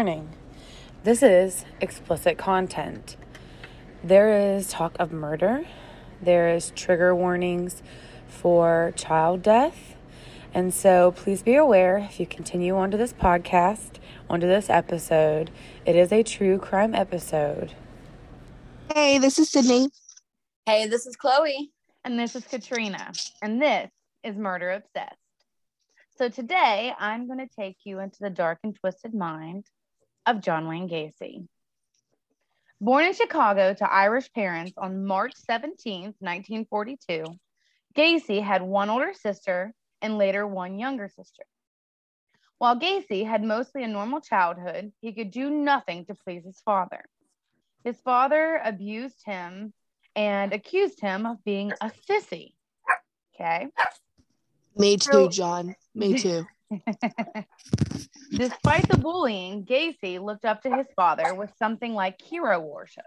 Warning 0.00 0.30
this 1.04 1.22
is 1.22 1.66
explicit 1.78 2.38
content. 2.38 3.18
There 4.02 4.56
is 4.56 4.70
talk 4.70 4.96
of 4.98 5.12
murder, 5.12 5.66
there 6.22 6.48
is 6.48 6.72
trigger 6.74 7.14
warnings 7.14 7.82
for 8.26 8.94
child 8.96 9.42
death. 9.42 9.96
And 10.54 10.72
so 10.72 11.12
please 11.12 11.42
be 11.42 11.54
aware 11.54 11.98
if 11.98 12.18
you 12.18 12.24
continue 12.24 12.78
onto 12.78 12.96
this 12.96 13.12
podcast, 13.12 13.98
onto 14.30 14.46
this 14.46 14.70
episode, 14.70 15.50
it 15.84 15.96
is 15.96 16.10
a 16.12 16.22
true 16.22 16.56
crime 16.56 16.94
episode. 16.94 17.74
Hey, 18.94 19.18
this 19.18 19.38
is 19.38 19.50
Sydney. 19.50 19.90
Hey, 20.64 20.86
this 20.86 21.04
is 21.04 21.14
Chloe. 21.14 21.72
And 22.04 22.18
this 22.18 22.34
is 22.34 22.46
Katrina. 22.46 23.12
And 23.42 23.60
this 23.60 23.90
is 24.24 24.34
Murder 24.34 24.70
Obsessed. 24.70 25.16
So 26.16 26.30
today 26.30 26.94
I'm 26.98 27.26
going 27.26 27.46
to 27.46 27.54
take 27.54 27.76
you 27.84 27.98
into 27.98 28.16
the 28.22 28.30
dark 28.30 28.60
and 28.64 28.74
twisted 28.74 29.12
mind 29.12 29.66
of 30.30 30.40
John 30.40 30.68
Wayne 30.68 30.88
Gacy. 30.88 31.46
Born 32.80 33.04
in 33.04 33.12
Chicago 33.12 33.74
to 33.74 33.92
Irish 33.92 34.32
parents 34.32 34.72
on 34.78 35.04
March 35.04 35.34
17, 35.34 36.14
1942, 36.18 37.24
Gacy 37.94 38.42
had 38.42 38.62
one 38.62 38.88
older 38.88 39.12
sister 39.12 39.74
and 40.00 40.16
later 40.16 40.46
one 40.46 40.78
younger 40.78 41.08
sister. 41.08 41.42
While 42.58 42.78
Gacy 42.78 43.26
had 43.26 43.42
mostly 43.42 43.82
a 43.82 43.88
normal 43.88 44.20
childhood, 44.20 44.92
he 45.00 45.12
could 45.12 45.30
do 45.30 45.50
nothing 45.50 46.06
to 46.06 46.14
please 46.14 46.44
his 46.44 46.60
father. 46.60 47.04
His 47.84 47.98
father 48.00 48.60
abused 48.64 49.22
him 49.24 49.72
and 50.14 50.52
accused 50.52 51.00
him 51.00 51.26
of 51.26 51.42
being 51.44 51.72
a 51.80 51.90
sissy. 52.08 52.52
Okay. 53.34 53.66
Me 54.76 54.96
too, 54.96 55.28
John. 55.28 55.74
Me 55.94 56.14
too. 56.18 56.46
Despite 58.30 58.88
the 58.88 58.98
bullying, 58.98 59.64
Gacy 59.64 60.22
looked 60.22 60.44
up 60.44 60.62
to 60.62 60.74
his 60.74 60.86
father 60.94 61.34
with 61.34 61.50
something 61.58 61.94
like 61.94 62.20
hero 62.22 62.60
worship. 62.60 63.04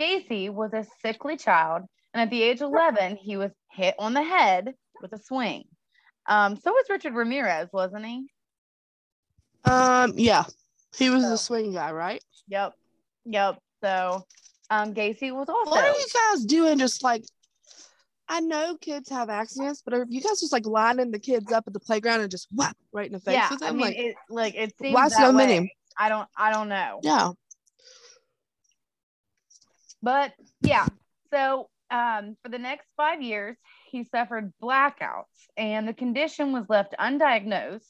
Gacy 0.00 0.50
was 0.50 0.72
a 0.72 0.86
sickly 1.02 1.36
child, 1.36 1.82
and 2.12 2.22
at 2.22 2.30
the 2.30 2.42
age 2.42 2.60
of 2.60 2.72
11, 2.72 3.16
he 3.16 3.36
was 3.36 3.52
hit 3.70 3.94
on 3.98 4.14
the 4.14 4.22
head 4.22 4.74
with 5.00 5.12
a 5.12 5.18
swing. 5.18 5.64
Um, 6.26 6.56
so 6.56 6.72
was 6.72 6.86
Richard 6.88 7.14
Ramirez, 7.14 7.68
wasn't 7.72 8.06
he? 8.06 8.26
Um, 9.64 10.14
yeah, 10.16 10.44
he 10.96 11.10
was 11.10 11.22
so, 11.22 11.30
the 11.30 11.36
swing 11.36 11.72
guy, 11.72 11.92
right? 11.92 12.22
Yep, 12.48 12.72
yep. 13.26 13.58
So, 13.82 14.24
um, 14.70 14.94
Gacy 14.94 15.32
was 15.32 15.48
also. 15.48 15.70
What 15.70 15.84
are 15.84 15.96
you 15.96 16.06
guys 16.12 16.44
doing? 16.44 16.78
Just 16.78 17.04
like 17.04 17.24
I 18.30 18.38
know 18.38 18.76
kids 18.80 19.10
have 19.10 19.28
accidents, 19.28 19.82
but 19.84 19.92
are 19.92 20.06
you 20.08 20.20
guys 20.20 20.38
just 20.38 20.52
like 20.52 20.64
lining 20.64 21.10
the 21.10 21.18
kids 21.18 21.50
up 21.50 21.64
at 21.66 21.72
the 21.72 21.80
playground 21.80 22.20
and 22.20 22.30
just 22.30 22.46
whap 22.54 22.76
right 22.92 23.06
in 23.06 23.12
the 23.12 23.18
face 23.18 23.34
yeah, 23.34 23.48
them? 23.48 23.58
I 23.62 23.72
mean, 23.72 23.80
like, 23.80 23.98
it, 23.98 24.16
like 24.30 24.54
it 24.54 24.72
seems 24.80 24.94
why 24.94 25.08
that 25.08 25.34
way. 25.34 25.74
I 25.98 26.08
don't, 26.08 26.28
I 26.36 26.52
don't 26.52 26.68
know. 26.68 27.00
Yeah. 27.02 27.32
But 30.00 30.32
yeah, 30.62 30.86
so 31.32 31.68
um, 31.90 32.36
for 32.42 32.48
the 32.48 32.58
next 32.58 32.86
five 32.96 33.20
years, 33.20 33.56
he 33.90 34.04
suffered 34.04 34.52
blackouts, 34.62 35.24
and 35.56 35.88
the 35.88 35.92
condition 35.92 36.52
was 36.52 36.66
left 36.68 36.94
undiagnosed, 37.00 37.82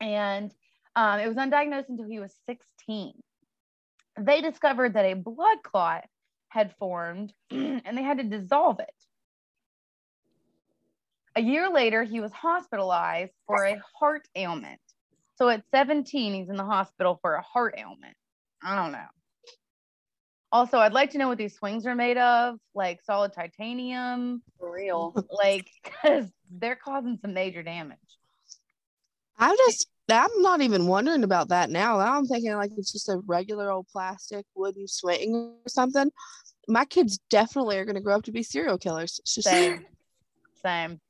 and 0.00 0.50
um, 0.96 1.20
it 1.20 1.28
was 1.28 1.36
undiagnosed 1.36 1.90
until 1.90 2.06
he 2.06 2.18
was 2.18 2.34
16. 2.46 3.12
They 4.18 4.40
discovered 4.40 4.94
that 4.94 5.04
a 5.04 5.14
blood 5.14 5.58
clot 5.62 6.06
had 6.48 6.74
formed, 6.78 7.34
and 7.50 7.98
they 7.98 8.02
had 8.02 8.18
to 8.18 8.24
dissolve 8.24 8.80
it. 8.80 8.94
A 11.36 11.42
year 11.42 11.68
later, 11.68 12.04
he 12.04 12.20
was 12.20 12.32
hospitalized 12.32 13.32
for 13.46 13.64
a 13.64 13.80
heart 13.98 14.28
ailment. 14.36 14.80
So 15.36 15.48
at 15.48 15.64
17, 15.72 16.32
he's 16.32 16.48
in 16.48 16.56
the 16.56 16.64
hospital 16.64 17.18
for 17.20 17.34
a 17.34 17.42
heart 17.42 17.74
ailment. 17.76 18.16
I 18.62 18.76
don't 18.76 18.92
know. 18.92 19.06
Also, 20.52 20.78
I'd 20.78 20.92
like 20.92 21.10
to 21.10 21.18
know 21.18 21.26
what 21.26 21.38
these 21.38 21.56
swings 21.56 21.84
are 21.86 21.96
made 21.96 22.16
of, 22.16 22.56
like 22.76 23.02
solid 23.02 23.32
titanium. 23.32 24.42
For 24.58 24.72
real. 24.72 25.12
Like, 25.30 25.68
because 25.82 26.30
they're 26.48 26.76
causing 26.76 27.18
some 27.20 27.34
major 27.34 27.64
damage. 27.64 27.98
I'm 29.36 29.56
just, 29.66 29.88
I'm 30.08 30.30
not 30.42 30.60
even 30.60 30.86
wondering 30.86 31.24
about 31.24 31.48
that 31.48 31.70
now. 31.70 31.98
Now 31.98 32.16
I'm 32.16 32.26
thinking 32.26 32.54
like 32.54 32.70
it's 32.76 32.92
just 32.92 33.08
a 33.08 33.20
regular 33.26 33.72
old 33.72 33.88
plastic 33.88 34.46
wooden 34.54 34.86
swing 34.86 35.34
or 35.34 35.68
something. 35.68 36.12
My 36.68 36.84
kids 36.84 37.18
definitely 37.28 37.76
are 37.78 37.84
going 37.84 37.96
to 37.96 38.00
grow 38.00 38.14
up 38.14 38.22
to 38.24 38.32
be 38.32 38.44
serial 38.44 38.78
killers. 38.78 39.18
It's 39.24 39.34
just 39.34 39.48
same, 39.48 39.84
same 40.62 41.00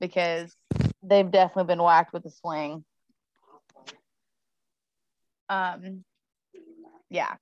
because 0.00 0.54
they've 1.02 1.30
definitely 1.30 1.72
been 1.72 1.82
whacked 1.82 2.12
with 2.12 2.24
a 2.26 2.30
swing. 2.30 2.84
Um, 5.48 6.04
yeah. 7.10 7.34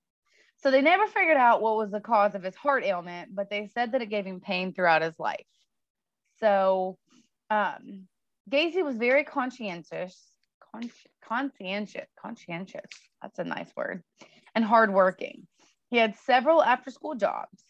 So 0.59 0.71
they 0.71 0.81
never 0.81 1.06
figured 1.06 1.37
out 1.37 1.61
what 1.61 1.77
was 1.77 1.91
the 1.91 2.00
cause 2.00 2.34
of 2.34 2.43
his 2.43 2.56
heart 2.56 2.84
ailment, 2.84 3.34
but 3.34 3.50
they 3.50 3.69
said 3.75 3.93
that 3.93 4.03
it 4.03 4.11
gave 4.11 4.25
him 4.25 4.41
pain 4.41 4.72
throughout 4.72 5.03
his 5.03 5.19
life. 5.19 5.47
So 6.41 6.99
um, 7.50 8.09
Gacy 8.50 8.84
was 8.84 8.97
very 8.97 9.25
conscientious, 9.25 10.19
con- 10.72 10.91
conscientious, 11.27 12.09
conscientious. 12.21 12.91
That's 13.22 13.39
a 13.39 13.45
nice 13.45 13.71
word, 13.77 14.03
and 14.55 14.65
hardworking. 14.65 15.47
He 15.89 15.97
had 15.99 16.16
several 16.25 16.62
after 16.62 16.91
school 16.91 17.15
jobs. 17.15 17.62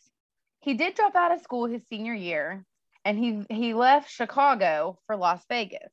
He 0.60 0.75
did 0.75 0.94
drop 0.94 1.14
out 1.14 1.32
of 1.32 1.41
school 1.41 1.66
his 1.66 1.86
senior 1.86 2.14
year, 2.14 2.64
and 3.06 3.17
he 3.17 3.44
he 3.49 3.72
left 3.72 4.11
Chicago 4.11 4.99
for 5.06 5.17
Las 5.17 5.41
Vegas. 5.49 5.93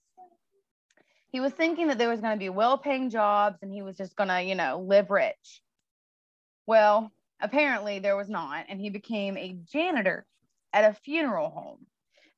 He 1.31 1.39
was 1.39 1.53
thinking 1.53 1.87
that 1.87 1.97
there 1.97 2.09
was 2.09 2.21
going 2.21 2.33
to 2.33 2.39
be 2.39 2.49
well-paying 2.49 3.09
jobs 3.09 3.59
and 3.61 3.71
he 3.71 3.81
was 3.81 3.97
just 3.97 4.15
going 4.15 4.29
to, 4.29 4.41
you 4.41 4.55
know, 4.55 4.83
live 4.87 5.09
rich. 5.09 5.61
Well, 6.67 7.11
apparently 7.41 7.99
there 7.99 8.17
was 8.17 8.29
not, 8.29 8.65
and 8.69 8.79
he 8.79 8.89
became 8.89 9.37
a 9.37 9.57
janitor 9.71 10.25
at 10.73 10.89
a 10.89 10.93
funeral 10.93 11.49
home. 11.49 11.85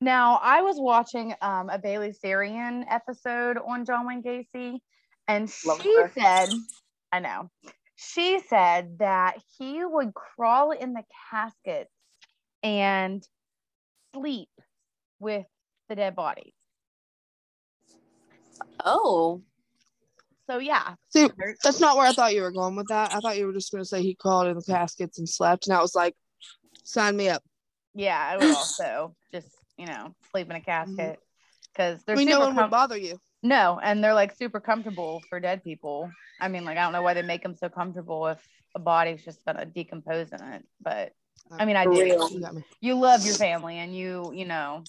Now, 0.01 0.39
I 0.41 0.61
was 0.61 0.77
watching 0.77 1.33
um, 1.41 1.69
a 1.69 1.77
Bailey 1.77 2.13
Sarian 2.13 2.85
episode 2.89 3.57
on 3.57 3.85
John 3.85 4.07
Wayne 4.07 4.23
Gacy, 4.23 4.79
and 5.27 5.53
Love 5.65 5.81
she 5.81 5.95
her. 5.95 6.11
said, 6.13 6.49
I 7.11 7.19
know, 7.19 7.49
she 7.95 8.39
said 8.47 8.99
that 8.99 9.37
he 9.57 9.83
would 9.83 10.13
crawl 10.13 10.71
in 10.71 10.93
the 10.93 11.03
caskets 11.31 11.91
and 12.63 13.25
sleep 14.13 14.49
with 15.19 15.45
the 15.89 15.95
dead 15.95 16.15
bodies. 16.15 16.53
Oh. 18.83 19.41
So 20.49 20.59
yeah. 20.59 20.95
See, 21.09 21.27
that's 21.63 21.79
not 21.79 21.97
where 21.97 22.07
I 22.07 22.13
thought 22.13 22.35
you 22.35 22.41
were 22.41 22.51
going 22.51 22.75
with 22.75 22.87
that. 22.89 23.13
I 23.13 23.19
thought 23.19 23.37
you 23.37 23.47
were 23.47 23.53
just 23.53 23.71
gonna 23.71 23.85
say 23.85 24.01
he 24.01 24.15
crawled 24.15 24.47
in 24.47 24.55
the 24.55 24.63
caskets 24.63 25.17
and 25.17 25.27
slept, 25.27 25.67
and 25.67 25.75
I 25.75 25.81
was 25.81 25.95
like, 25.95 26.15
sign 26.83 27.17
me 27.17 27.29
up. 27.29 27.43
Yeah, 27.95 28.19
I 28.19 28.37
would 28.37 28.55
also 28.55 29.15
just, 29.31 29.49
you 29.77 29.87
know, 29.87 30.13
sleep 30.31 30.49
in 30.49 30.55
a 30.55 30.61
casket 30.61 31.17
mm. 31.17 31.73
because 31.73 32.03
they're 32.03 32.15
we 32.15 32.25
no 32.25 32.39
one 32.39 32.53
com- 32.53 32.65
would 32.65 32.71
bother 32.71 32.97
you. 32.97 33.17
No, 33.41 33.79
and 33.81 34.03
they're 34.03 34.13
like 34.13 34.35
super 34.35 34.59
comfortable 34.59 35.21
for 35.29 35.39
dead 35.39 35.63
people. 35.63 36.11
I 36.39 36.47
mean, 36.47 36.65
like 36.65 36.77
I 36.77 36.83
don't 36.83 36.93
know 36.93 37.01
why 37.01 37.15
they 37.15 37.21
make 37.23 37.41
them 37.41 37.55
so 37.55 37.69
comfortable 37.69 38.27
if 38.27 38.39
a 38.75 38.79
body's 38.79 39.23
just 39.23 39.43
gonna 39.45 39.65
decompose 39.65 40.29
in 40.31 40.41
it, 40.41 40.63
but 40.79 41.13
uh, 41.51 41.57
I 41.59 41.65
mean, 41.65 41.75
I 41.75 41.85
do. 41.85 42.05
You, 42.05 42.63
you 42.81 42.95
love 42.95 43.25
your 43.25 43.35
family, 43.35 43.77
and 43.77 43.95
you, 43.95 44.31
you 44.33 44.45
know, 44.45 44.83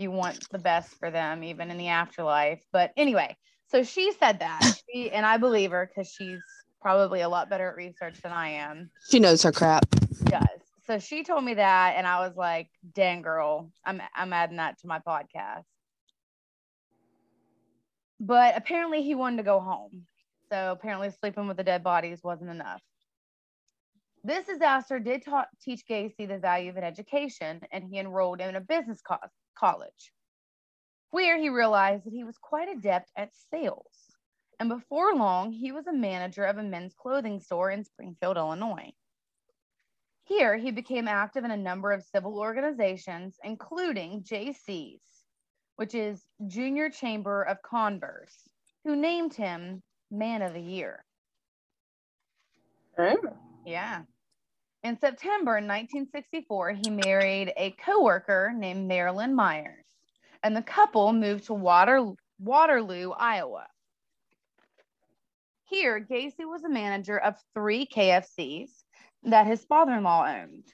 you 0.00 0.10
want 0.10 0.48
the 0.50 0.58
best 0.58 0.88
for 0.98 1.10
them, 1.10 1.44
even 1.44 1.70
in 1.70 1.76
the 1.76 1.88
afterlife. 1.88 2.62
But 2.72 2.92
anyway, 2.96 3.36
so 3.68 3.82
she 3.82 4.12
said 4.12 4.40
that, 4.40 4.60
she, 4.90 5.10
and 5.10 5.26
I 5.26 5.36
believe 5.36 5.70
her 5.70 5.88
because 5.88 6.10
she's 6.10 6.40
probably 6.80 7.20
a 7.20 7.28
lot 7.28 7.50
better 7.50 7.68
at 7.68 7.76
research 7.76 8.20
than 8.22 8.32
I 8.32 8.50
am. 8.50 8.90
She 9.08 9.20
knows 9.20 9.42
her 9.42 9.52
crap. 9.52 9.84
She 10.18 10.24
does. 10.24 10.48
So 10.86 10.98
she 10.98 11.22
told 11.22 11.44
me 11.44 11.54
that, 11.54 11.94
and 11.96 12.06
I 12.06 12.26
was 12.26 12.36
like, 12.36 12.68
"Dang, 12.94 13.22
girl, 13.22 13.70
I'm 13.84 14.02
I'm 14.14 14.32
adding 14.32 14.56
that 14.56 14.78
to 14.80 14.88
my 14.88 14.98
podcast." 14.98 15.62
But 18.18 18.56
apparently, 18.56 19.02
he 19.02 19.14
wanted 19.14 19.36
to 19.36 19.42
go 19.44 19.60
home. 19.60 20.06
So 20.50 20.72
apparently, 20.72 21.10
sleeping 21.10 21.46
with 21.46 21.58
the 21.58 21.64
dead 21.64 21.84
bodies 21.84 22.20
wasn't 22.24 22.50
enough. 22.50 22.82
This 24.24 24.46
disaster 24.46 24.98
did 24.98 25.24
ta- 25.24 25.46
teach 25.62 25.82
Gacy 25.88 26.26
the 26.26 26.38
value 26.38 26.70
of 26.70 26.76
an 26.76 26.84
education, 26.84 27.60
and 27.70 27.84
he 27.84 27.98
enrolled 27.98 28.40
in 28.40 28.56
a 28.56 28.60
business 28.60 29.00
co- 29.00 29.16
college, 29.60 30.12
where 31.10 31.38
he 31.38 31.50
realized 31.50 32.06
that 32.06 32.14
he 32.14 32.24
was 32.24 32.38
quite 32.38 32.68
adept 32.74 33.10
at 33.14 33.30
sales. 33.52 33.94
And 34.58 34.68
before 34.68 35.14
long, 35.14 35.52
he 35.52 35.70
was 35.70 35.86
a 35.86 35.92
manager 35.92 36.44
of 36.44 36.58
a 36.58 36.62
men's 36.62 36.94
clothing 36.94 37.40
store 37.40 37.70
in 37.70 37.84
Springfield, 37.84 38.38
Illinois. 38.38 38.92
Here, 40.24 40.56
he 40.56 40.70
became 40.70 41.08
active 41.08 41.44
in 41.44 41.50
a 41.50 41.56
number 41.56 41.92
of 41.92 42.04
civil 42.04 42.38
organizations, 42.38 43.36
including 43.42 44.22
Jaycees, 44.22 45.00
which 45.76 45.94
is 45.94 46.22
Junior 46.46 46.88
Chamber 46.88 47.42
of 47.42 47.62
Commerce, 47.62 48.48
who 48.84 48.96
named 48.96 49.34
him 49.34 49.82
Man 50.10 50.42
of 50.42 50.54
the 50.54 50.60
Year. 50.60 51.04
Oh. 52.98 53.16
Yeah. 53.66 54.02
In 54.82 54.98
September 54.98 55.52
1964, 55.52 56.70
he 56.70 56.90
married 56.90 57.52
a 57.56 57.72
coworker 57.72 58.50
named 58.54 58.88
Marilyn 58.88 59.34
Myers, 59.34 59.84
and 60.42 60.56
the 60.56 60.62
couple 60.62 61.12
moved 61.12 61.44
to 61.44 61.54
Water, 61.54 62.12
Waterloo, 62.38 63.10
Iowa. 63.10 63.66
Here, 65.64 66.00
Gacy 66.00 66.46
was 66.46 66.64
a 66.64 66.70
manager 66.70 67.18
of 67.18 67.36
three 67.52 67.86
KFCs 67.86 68.70
that 69.24 69.46
his 69.46 69.62
father 69.64 69.92
in 69.92 70.02
law 70.02 70.26
owned. 70.26 70.64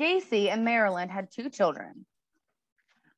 Gacy 0.00 0.50
and 0.50 0.64
Marilyn 0.64 1.10
had 1.10 1.28
two 1.30 1.50
children. 1.50 2.06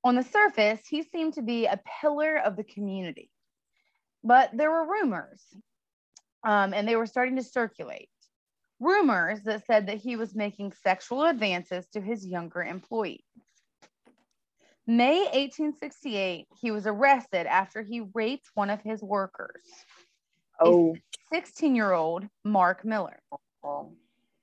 On 0.02 0.16
the 0.16 0.24
surface, 0.24 0.80
he 0.88 1.04
seemed 1.04 1.34
to 1.34 1.42
be 1.42 1.66
a 1.66 1.80
pillar 2.00 2.36
of 2.36 2.56
the 2.56 2.64
community, 2.64 3.30
but 4.24 4.50
there 4.52 4.72
were 4.72 4.90
rumors, 4.90 5.40
um, 6.42 6.74
and 6.74 6.86
they 6.86 6.96
were 6.96 7.06
starting 7.06 7.36
to 7.36 7.44
circulate. 7.44 8.08
Rumors 8.80 9.42
that 9.42 9.64
said 9.66 9.86
that 9.86 9.98
he 9.98 10.16
was 10.16 10.34
making 10.34 10.72
sexual 10.72 11.24
advances 11.24 11.86
to 11.88 12.00
his 12.00 12.26
younger 12.26 12.62
employee. 12.62 13.24
May 14.86 15.20
1868, 15.20 16.46
he 16.60 16.70
was 16.70 16.86
arrested 16.86 17.46
after 17.46 17.82
he 17.82 18.02
raped 18.12 18.50
one 18.54 18.68
of 18.70 18.82
his 18.82 19.02
workers, 19.02 19.62
Oh. 20.60 20.96
16 21.32 21.74
year 21.74 21.92
old 21.92 22.28
Mark 22.44 22.84
Miller. 22.84 23.18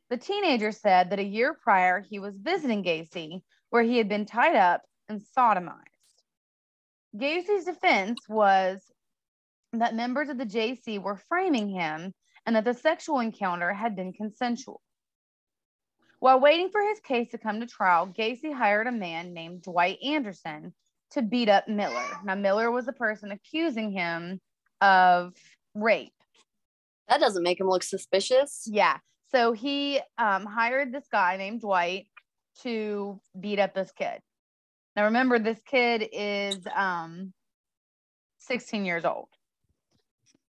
The 0.09 0.17
teenager 0.17 0.71
said 0.71 1.09
that 1.09 1.19
a 1.19 1.23
year 1.23 1.53
prior 1.53 2.01
he 2.01 2.19
was 2.19 2.35
visiting 2.35 2.83
Gacy, 2.83 3.43
where 3.69 3.83
he 3.83 3.97
had 3.97 4.09
been 4.09 4.25
tied 4.25 4.55
up 4.55 4.81
and 5.07 5.21
sodomized. 5.37 5.85
Gacy's 7.15 7.65
defense 7.65 8.19
was 8.27 8.81
that 9.73 9.95
members 9.95 10.29
of 10.29 10.37
the 10.37 10.45
JC 10.45 11.01
were 11.01 11.15
framing 11.15 11.69
him 11.69 12.13
and 12.45 12.55
that 12.55 12.65
the 12.65 12.73
sexual 12.73 13.19
encounter 13.19 13.73
had 13.73 13.95
been 13.95 14.13
consensual. 14.13 14.81
While 16.19 16.39
waiting 16.39 16.69
for 16.69 16.81
his 16.81 16.99
case 16.99 17.29
to 17.31 17.37
come 17.37 17.59
to 17.59 17.65
trial, 17.65 18.07
Gacy 18.07 18.53
hired 18.53 18.87
a 18.87 18.91
man 18.91 19.33
named 19.33 19.63
Dwight 19.63 19.97
Anderson 20.03 20.73
to 21.11 21.21
beat 21.21 21.49
up 21.49 21.67
Miller. 21.67 22.05
Now, 22.23 22.35
Miller 22.35 22.71
was 22.71 22.85
the 22.85 22.93
person 22.93 23.31
accusing 23.31 23.91
him 23.91 24.39
of 24.81 25.33
rape. 25.73 26.13
That 27.07 27.19
doesn't 27.19 27.43
make 27.43 27.59
him 27.59 27.67
look 27.67 27.83
suspicious. 27.83 28.67
Yeah. 28.67 28.97
So 29.31 29.53
he 29.53 29.99
um, 30.17 30.45
hired 30.45 30.93
this 30.93 31.07
guy 31.11 31.37
named 31.37 31.61
Dwight 31.61 32.07
to 32.63 33.19
beat 33.39 33.59
up 33.59 33.73
this 33.73 33.91
kid. 33.91 34.19
Now 34.95 35.05
remember, 35.05 35.39
this 35.39 35.59
kid 35.65 36.07
is 36.11 36.57
um, 36.75 37.33
16 38.39 38.85
years 38.85 39.05
old. 39.05 39.29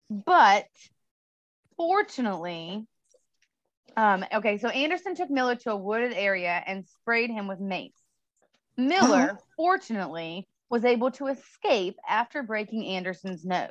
But 0.09 0.67
fortunately, 1.77 2.85
um, 3.97 4.25
okay, 4.33 4.57
so 4.57 4.67
Anderson 4.69 5.15
took 5.15 5.29
Miller 5.29 5.55
to 5.55 5.71
a 5.71 5.77
wooded 5.77 6.13
area 6.13 6.61
and 6.65 6.85
sprayed 6.85 7.29
him 7.29 7.47
with 7.47 7.59
mace. 7.59 7.93
Miller, 8.77 9.39
fortunately, 9.55 10.47
was 10.69 10.83
able 10.83 11.11
to 11.11 11.27
escape 11.27 11.95
after 12.07 12.43
breaking 12.43 12.85
Anderson's 12.85 13.45
nose. 13.45 13.69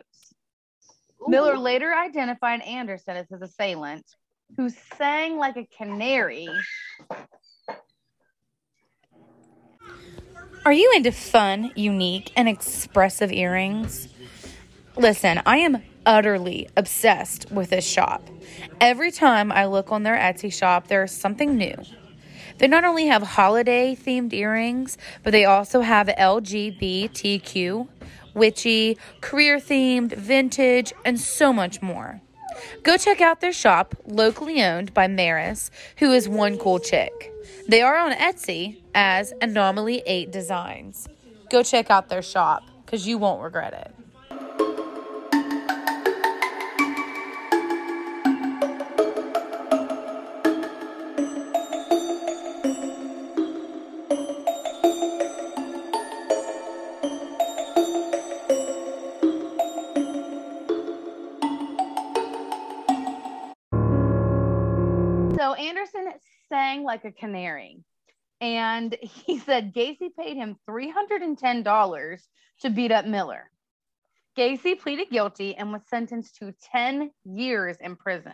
Miller 1.27 1.59
later 1.59 1.95
identified 1.95 2.63
Anderson 2.63 3.17
as 3.17 3.29
his 3.29 3.43
assailant, 3.43 4.05
who 4.57 4.71
sang 4.99 5.37
like 5.37 5.57
a 5.57 5.67
canary. 5.77 6.49
Are 10.65 10.73
you 10.73 10.91
into 10.97 11.13
fun, 11.13 11.73
unique, 11.75 12.33
and 12.37 12.49
expressive 12.49 13.31
earrings? 13.31 14.09
Listen, 14.97 15.43
I 15.45 15.59
am 15.59 15.83
utterly 16.07 16.69
obsessed 16.77 17.51
with 17.51 17.71
this 17.71 17.87
shop. 17.87 18.29
Every 18.81 19.11
time 19.11 19.51
I 19.51 19.67
look 19.67 19.93
on 19.93 20.03
their 20.03 20.17
Etsy 20.17 20.53
shop, 20.53 20.89
there 20.89 21.05
is 21.05 21.13
something 21.13 21.57
new. 21.57 21.77
They 22.59 22.69
not 22.69 22.85
only 22.85 23.07
have 23.07 23.23
holiday 23.23 23.97
themed 23.97 24.33
earrings, 24.33 24.97
but 25.23 25.33
they 25.33 25.45
also 25.45 25.81
have 25.81 26.07
LGBTQ, 26.07 27.89
witchy, 28.35 28.99
career 29.21 29.59
themed, 29.59 30.15
vintage, 30.15 30.93
and 31.05 31.19
so 31.19 31.53
much 31.53 31.83
more. 31.83 32.21
Go 32.83 32.97
check 32.97 33.21
out 33.21 33.41
their 33.41 33.53
shop, 33.53 33.97
locally 34.07 34.63
owned 34.63 34.95
by 34.95 35.09
Maris, 35.09 35.71
who 35.99 36.13
is 36.13 36.29
one 36.29 36.59
cool 36.59 36.79
chick. 36.79 37.33
They 37.67 37.83
are 37.83 37.97
on 37.97 38.13
Etsy 38.13 38.81
as 38.95 39.33
Anomaly 39.41 40.03
8 40.07 40.31
Designs. 40.31 41.09
Go 41.51 41.63
check 41.63 41.91
out 41.91 42.09
their 42.09 42.23
shop 42.23 42.63
because 42.85 43.07
you 43.07 43.19
won't 43.19 43.43
regret 43.43 43.73
it. 43.73 44.04
Like 66.95 67.05
a 67.05 67.13
canary. 67.13 67.83
And 68.41 68.97
he 69.01 69.39
said 69.47 69.75
Gacy 69.75 70.11
paid 70.19 70.37
him 70.37 70.57
$310 70.69 72.21
to 72.61 72.71
beat 72.71 72.93
up 72.93 73.07
Miller. 73.07 73.51
Gacy 74.39 74.79
pleaded 74.79 75.11
guilty 75.11 75.55
and 75.55 75.73
was 75.73 75.83
sentenced 75.89 76.37
to 76.37 76.53
10 76.73 77.11
years 77.25 77.77
in 77.81 77.97
prison. 77.97 78.33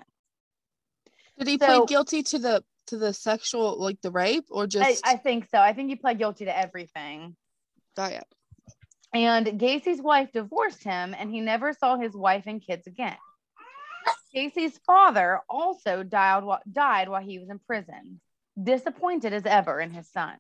Did 1.39 1.49
he 1.49 1.59
So- 1.59 1.67
plead 1.67 1.89
guilty 1.89 2.23
to 2.25 2.39
the 2.39 2.65
to 2.87 2.97
the 2.99 3.13
sexual 3.13 3.79
like 3.81 4.01
the 4.01 4.11
rape 4.11 4.47
or 4.51 4.67
just 4.67 5.01
I 5.07 5.17
think 5.17 5.47
so. 5.49 5.59
I 5.59 5.73
think 5.75 5.91
he 5.91 5.97
pled 5.97 6.19
guilty 6.19 6.47
to 6.47 6.57
everything. 6.59 7.37
Oh, 7.97 8.09
yeah. 8.09 8.23
And 9.15 9.47
Gacy's 9.47 10.03
wife 10.03 10.31
divorced 10.33 10.83
him, 10.83 11.15
and 11.17 11.31
he 11.31 11.41
never 11.41 11.73
saw 11.73 11.99
his 11.99 12.15
wife 12.15 12.45
and 12.47 12.61
kids 12.61 12.87
again. 12.89 13.17
Gacy's 14.35 14.79
father 14.87 15.41
also 15.49 16.03
died, 16.03 16.43
wh- 16.49 16.69
died 16.73 17.09
while 17.09 17.23
he 17.23 17.39
was 17.39 17.49
in 17.49 17.59
prison, 17.61 18.21
disappointed 18.63 19.33
as 19.33 19.47
ever 19.47 19.81
in 19.81 19.91
his 19.91 20.09
son. 20.11 20.37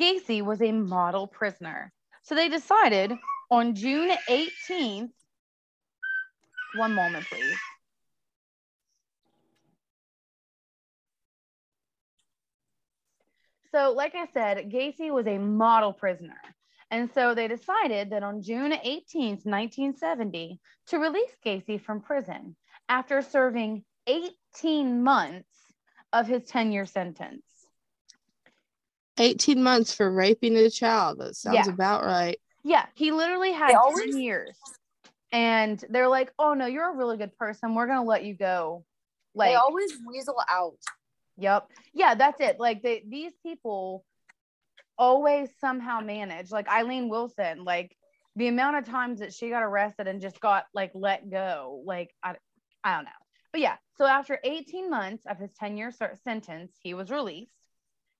Gacy 0.00 0.42
was 0.42 0.62
a 0.62 0.72
model 0.72 1.26
prisoner. 1.26 1.92
So 2.22 2.34
they 2.34 2.48
decided 2.48 3.12
on 3.50 3.74
June 3.74 4.10
18th. 4.28 5.10
One 6.76 6.94
moment, 6.94 7.26
please. 7.26 7.56
So, 13.72 13.92
like 13.92 14.14
I 14.14 14.26
said, 14.32 14.70
Gacy 14.70 15.12
was 15.12 15.26
a 15.26 15.38
model 15.38 15.92
prisoner. 15.92 16.40
And 16.90 17.08
so 17.14 17.34
they 17.34 17.46
decided 17.46 18.10
that 18.10 18.24
on 18.24 18.42
June 18.42 18.72
18th, 18.72 19.44
1970, 19.46 20.58
to 20.88 20.98
release 20.98 21.30
Gacy 21.44 21.80
from 21.80 22.00
prison 22.00 22.56
after 22.88 23.22
serving 23.22 23.84
18 24.08 25.02
months 25.04 25.49
of 26.12 26.26
his 26.26 26.44
10 26.44 26.72
year 26.72 26.86
sentence. 26.86 27.42
18 29.18 29.62
months 29.62 29.92
for 29.94 30.10
raping 30.10 30.56
a 30.56 30.70
child. 30.70 31.18
That 31.18 31.36
sounds 31.36 31.66
Yeah. 31.66 31.72
about 31.72 32.04
right. 32.04 32.40
Yeah, 32.62 32.86
he 32.94 33.12
literally 33.12 33.52
had 33.52 33.70
They 33.70 34.06
10 34.06 34.18
years. 34.18 34.58
And 35.32 35.82
they're 35.90 36.08
like, 36.08 36.32
oh 36.38 36.54
no, 36.54 36.66
you're 36.66 36.90
a 36.90 36.96
really 36.96 37.16
good 37.16 37.36
person. 37.36 37.74
We're 37.74 37.86
going 37.86 38.00
to 38.00 38.04
let 38.08 38.24
you 38.24 38.34
go. 38.34 38.84
Like, 39.34 39.50
they 39.50 39.54
always 39.54 39.92
weasel 40.06 40.36
out. 40.48 40.78
Yep. 41.38 41.68
Yeah, 41.94 42.14
that's 42.14 42.40
it. 42.40 42.58
Like 42.60 42.82
they 42.82 43.02
these 43.08 43.32
people 43.42 44.04
always 44.98 45.48
somehow 45.60 46.00
manage. 46.00 46.50
Like 46.50 46.68
Eileen 46.68 47.08
Wilson, 47.08 47.64
like 47.64 47.96
the 48.36 48.48
amount 48.48 48.76
of 48.76 48.84
times 48.84 49.20
that 49.20 49.32
she 49.32 49.48
got 49.48 49.62
arrested 49.62 50.06
and 50.06 50.20
just 50.20 50.40
got 50.40 50.66
like 50.74 50.90
let 50.94 51.30
go, 51.30 51.82
like 51.86 52.10
I, 52.22 52.34
I 52.84 52.96
don't 52.96 53.04
know. 53.04 53.10
But 53.52 53.60
yeah, 53.60 53.76
so 53.96 54.06
after 54.06 54.38
18 54.44 54.90
months 54.90 55.24
of 55.26 55.38
his 55.38 55.52
10 55.54 55.76
year 55.76 55.92
sentence, 56.24 56.72
he 56.82 56.94
was 56.94 57.10
released. 57.10 57.52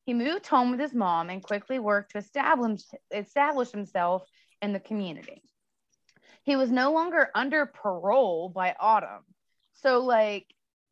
He 0.07 0.15
moved 0.15 0.47
home 0.47 0.71
with 0.71 0.81
his 0.81 0.95
mom 0.95 1.31
and 1.31 1.43
quickly 1.43 1.79
worked 1.79 2.13
to 2.13 2.19
establish 2.19 2.83
establish 3.11 3.71
himself 3.71 4.25
in 4.61 4.73
the 4.73 4.81
community. 4.81 5.43
He 6.43 6.57
was 6.57 6.71
no 6.71 6.93
longer 6.93 7.31
under 7.35 7.67
parole 7.67 8.49
by 8.49 8.75
autumn. 8.81 9.25
So 9.75 10.01
like 10.01 10.47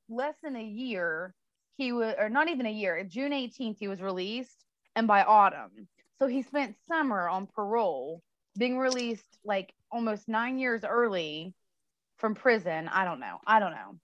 less 0.09 0.35
than 0.42 0.57
a 0.57 0.62
year 0.62 1.35
he 1.76 1.92
was 1.92 2.14
or 2.18 2.28
not 2.28 2.49
even 2.49 2.66
a 2.66 2.71
year 2.71 3.04
june 3.04 3.33
18th 3.33 3.76
he 3.78 3.88
was 3.88 4.02
released 4.02 4.64
and 4.97 5.07
by 5.07 5.23
autumn 5.23 5.88
so 6.18 6.26
he 6.26 6.42
spent 6.42 6.76
summer 6.88 7.28
on 7.28 7.47
parole 7.47 8.23
being 8.59 8.78
released 8.78 9.38
like 9.45 9.73
almost 9.90 10.28
nine 10.28 10.59
years 10.59 10.83
early 10.85 11.54
from 12.16 12.35
prison 12.35 12.88
i 12.88 13.04
don't 13.04 13.21
know 13.21 13.38
i 13.47 13.61
don't 13.61 13.73
know 13.73 13.99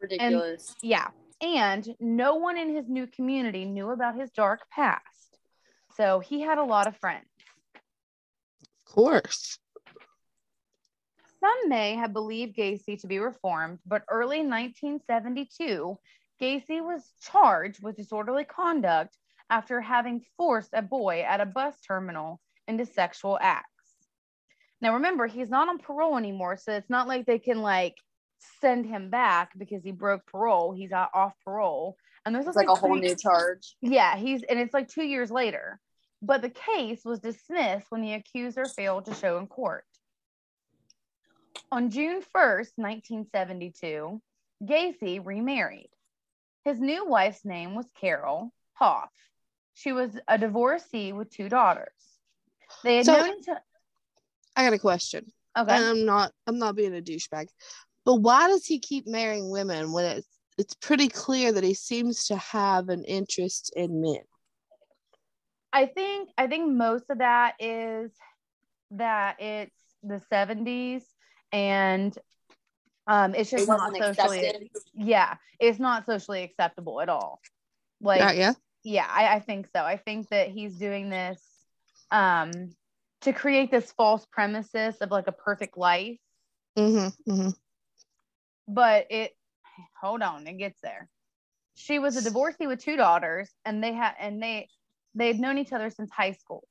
Ridiculous. 0.00 0.74
yeah 0.82 1.08
and 1.40 1.88
no 2.00 2.34
one 2.36 2.58
in 2.58 2.74
his 2.74 2.88
new 2.88 3.06
community 3.06 3.64
knew 3.64 3.90
about 3.90 4.14
his 4.18 4.30
dark 4.30 4.60
past 4.70 5.38
so 5.96 6.20
he 6.20 6.40
had 6.40 6.58
a 6.58 6.64
lot 6.64 6.86
of 6.86 6.96
friends 6.96 7.26
Of 8.86 8.94
course. 8.94 9.58
Some 11.40 11.68
may 11.68 11.94
have 11.94 12.12
believed 12.12 12.56
Gacy 12.56 13.00
to 13.00 13.06
be 13.06 13.18
reformed, 13.18 13.78
but 13.86 14.02
early 14.10 14.38
1972, 14.38 15.96
Gacy 16.40 16.84
was 16.84 17.14
charged 17.22 17.82
with 17.82 17.96
disorderly 17.96 18.44
conduct 18.44 19.16
after 19.48 19.80
having 19.80 20.20
forced 20.36 20.70
a 20.74 20.82
boy 20.82 21.22
at 21.22 21.40
a 21.40 21.46
bus 21.46 21.80
terminal 21.80 22.40
into 22.68 22.84
sexual 22.84 23.38
acts. 23.40 23.66
Now 24.82 24.94
remember, 24.94 25.26
he's 25.26 25.48
not 25.48 25.68
on 25.68 25.78
parole 25.78 26.18
anymore, 26.18 26.56
so 26.58 26.72
it's 26.72 26.90
not 26.90 27.08
like 27.08 27.24
they 27.24 27.38
can 27.38 27.62
like 27.62 27.94
send 28.60 28.86
him 28.86 29.10
back 29.10 29.50
because 29.58 29.82
he 29.84 29.92
broke 29.92 30.26
parole. 30.26 30.72
He's 30.72 30.92
off 30.92 31.34
parole, 31.44 31.96
and 32.24 32.34
there's 32.34 32.46
It's 32.46 32.56
like 32.56 32.68
a 32.68 32.74
whole 32.74 32.96
new 32.96 33.14
charge. 33.14 33.76
Yeah, 33.80 34.16
he's 34.16 34.42
and 34.42 34.58
it's 34.58 34.74
like 34.74 34.88
two 34.88 35.04
years 35.04 35.30
later. 35.30 35.80
But 36.22 36.42
the 36.42 36.50
case 36.50 37.02
was 37.04 37.20
dismissed 37.20 37.86
when 37.90 38.02
the 38.02 38.12
accuser 38.12 38.66
failed 38.66 39.06
to 39.06 39.14
show 39.14 39.38
in 39.38 39.46
court. 39.46 39.84
On 41.72 41.90
June 41.90 42.20
1st, 42.34 42.72
1972, 42.76 44.20
Gacy 44.64 45.24
remarried. 45.24 45.88
His 46.64 46.78
new 46.78 47.06
wife's 47.06 47.44
name 47.44 47.74
was 47.74 47.86
Carol 47.98 48.52
Hoff. 48.74 49.10
She 49.74 49.92
was 49.92 50.10
a 50.28 50.36
divorcee 50.36 51.12
with 51.12 51.30
two 51.30 51.48
daughters. 51.48 51.88
They 52.84 52.96
had 52.98 53.06
So- 53.06 53.16
known 53.16 53.36
other. 53.48 53.60
I 54.56 54.64
got 54.64 54.72
a 54.74 54.78
question. 54.78 55.32
Okay. 55.56 55.74
And 55.74 55.84
I'm 55.84 56.04
not 56.04 56.32
I'm 56.46 56.58
not 56.58 56.76
being 56.76 56.94
a 56.96 57.00
douchebag. 57.00 57.48
But 58.04 58.16
why 58.16 58.48
does 58.48 58.66
he 58.66 58.78
keep 58.78 59.06
marrying 59.06 59.50
women 59.50 59.92
when 59.92 60.04
it's 60.04 60.28
it's 60.58 60.74
pretty 60.74 61.08
clear 61.08 61.52
that 61.52 61.64
he 61.64 61.74
seems 61.74 62.26
to 62.26 62.36
have 62.36 62.88
an 62.88 63.04
interest 63.04 63.72
in 63.76 64.00
men? 64.02 64.22
I 65.72 65.86
think 65.86 66.30
I 66.36 66.46
think 66.46 66.72
most 66.72 67.04
of 67.10 67.18
that 67.18 67.54
is 67.60 68.10
that 68.92 69.40
it's 69.40 69.74
the 70.02 70.20
70s 70.32 71.02
and 71.52 72.16
um 73.06 73.34
it's 73.34 73.50
just 73.50 73.68
not 73.68 73.92
wasn't 73.92 74.16
socially 74.16 74.46
accepted. 74.46 74.68
yeah 74.94 75.36
it's 75.58 75.78
not 75.78 76.06
socially 76.06 76.42
acceptable 76.42 77.00
at 77.00 77.08
all 77.08 77.40
like 78.00 78.20
yeah, 78.20 78.32
yeah. 78.32 78.52
yeah 78.82 79.06
I, 79.08 79.36
I 79.36 79.40
think 79.40 79.68
so 79.74 79.82
i 79.82 79.96
think 79.96 80.28
that 80.30 80.48
he's 80.48 80.74
doing 80.74 81.10
this 81.10 81.40
um 82.10 82.70
to 83.22 83.32
create 83.32 83.70
this 83.70 83.92
false 83.92 84.26
premises 84.32 84.96
of 84.96 85.10
like 85.10 85.26
a 85.26 85.32
perfect 85.32 85.76
life 85.76 86.18
Mm-hmm, 86.78 87.32
mm-hmm. 87.32 87.50
But 88.74 89.06
it 89.10 89.32
hold 90.00 90.22
on 90.22 90.46
it 90.46 90.54
gets 90.58 90.80
there. 90.80 91.08
She 91.74 91.98
was 91.98 92.16
a 92.16 92.22
divorcee 92.22 92.66
with 92.66 92.80
two 92.82 92.96
daughters 92.96 93.50
and 93.64 93.82
they 93.82 93.92
had 93.92 94.14
and 94.20 94.42
they 94.42 94.68
they'd 95.14 95.40
known 95.40 95.58
each 95.58 95.72
other 95.72 95.90
since 95.90 96.10
high 96.10 96.32
school. 96.32 96.64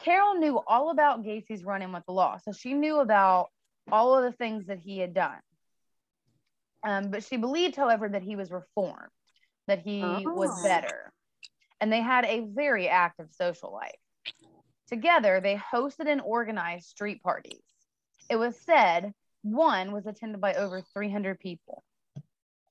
Carol 0.00 0.34
knew 0.34 0.60
all 0.66 0.90
about 0.90 1.24
gacy's 1.24 1.64
run-in 1.64 1.92
with 1.92 2.04
the 2.06 2.12
law 2.12 2.38
so 2.38 2.52
she 2.52 2.74
knew 2.74 2.98
about 2.98 3.50
all 3.90 4.16
of 4.16 4.24
the 4.24 4.36
things 4.36 4.66
that 4.66 4.78
he 4.78 4.98
had 4.98 5.14
done. 5.14 5.38
Um, 6.84 7.10
but 7.10 7.22
she 7.24 7.36
believed 7.36 7.76
however 7.76 8.08
that 8.08 8.22
he 8.22 8.36
was 8.36 8.50
reformed 8.50 9.10
that 9.68 9.80
he 9.80 10.00
was 10.26 10.50
Oh. 10.50 10.62
better. 10.62 11.12
And 11.80 11.92
they 11.92 12.00
had 12.00 12.24
a 12.24 12.40
very 12.40 12.88
active 12.88 13.30
social 13.30 13.72
life. 13.72 13.94
Together 14.88 15.40
they 15.40 15.56
hosted 15.56 16.08
and 16.08 16.20
organized 16.20 16.86
street 16.86 17.22
parties. 17.22 17.62
It 18.28 18.36
was 18.36 18.56
said 18.60 19.12
one 19.42 19.92
was 19.92 20.06
attended 20.06 20.40
by 20.40 20.54
over 20.54 20.82
300 20.92 21.38
people. 21.38 21.84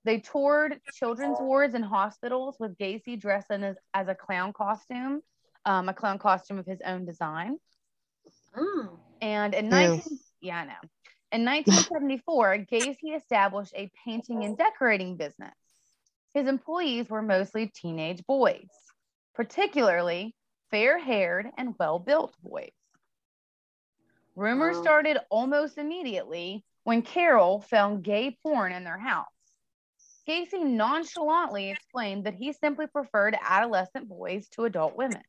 They 0.04 0.20
toured 0.20 0.80
children's 0.94 1.38
wards 1.40 1.76
and 1.76 1.86
hospitals 1.86 2.56
with 2.60 2.78
Gacy 2.78 3.20
dressed 3.20 3.52
in 3.52 3.64
as, 3.64 3.76
as 3.94 4.08
a 4.08 4.16
clown 4.16 4.52
costume, 4.54 5.22
um, 5.66 5.90
a 5.90 5.94
clown 5.94 6.18
costume 6.18 6.58
of 6.58 6.66
his 6.66 6.82
own 6.84 7.06
design. 7.06 7.58
Mm. 8.58 8.98
And 9.22 9.54
in 9.54 9.66
Ew. 9.66 9.72
19, 9.72 10.20
yeah, 10.42 10.58
I 10.58 10.66
know. 10.66 10.90
In 11.34 11.46
1974, 11.46 12.66
Gacy 12.72 13.16
established 13.16 13.74
a 13.76 13.92
painting 14.04 14.44
and 14.44 14.58
decorating 14.58 15.18
business. 15.18 15.54
His 16.34 16.48
employees 16.48 17.10
were 17.10 17.22
mostly 17.22 17.68
teenage 17.68 18.26
boys, 18.26 18.70
particularly 19.36 20.36
fair-haired 20.72 21.48
and 21.58 21.76
well-built 21.80 22.36
boys. 22.42 22.72
Rumors 24.36 24.78
Wow. 24.78 24.82
started 24.82 25.18
almost 25.30 25.78
immediately 25.78 26.64
when 26.84 27.02
Carol 27.02 27.62
found 27.62 28.04
gay 28.04 28.38
porn 28.44 28.72
in 28.72 28.84
their 28.84 28.98
house. 28.98 29.28
Gacy 30.28 30.64
nonchalantly 30.64 31.72
explained 31.72 32.26
that 32.26 32.36
he 32.36 32.54
simply 32.54 32.88
preferred 32.88 33.36
adolescent 33.42 34.08
boys 34.08 34.48
to 34.50 34.66
adult 34.66 34.96
women. 34.96 35.24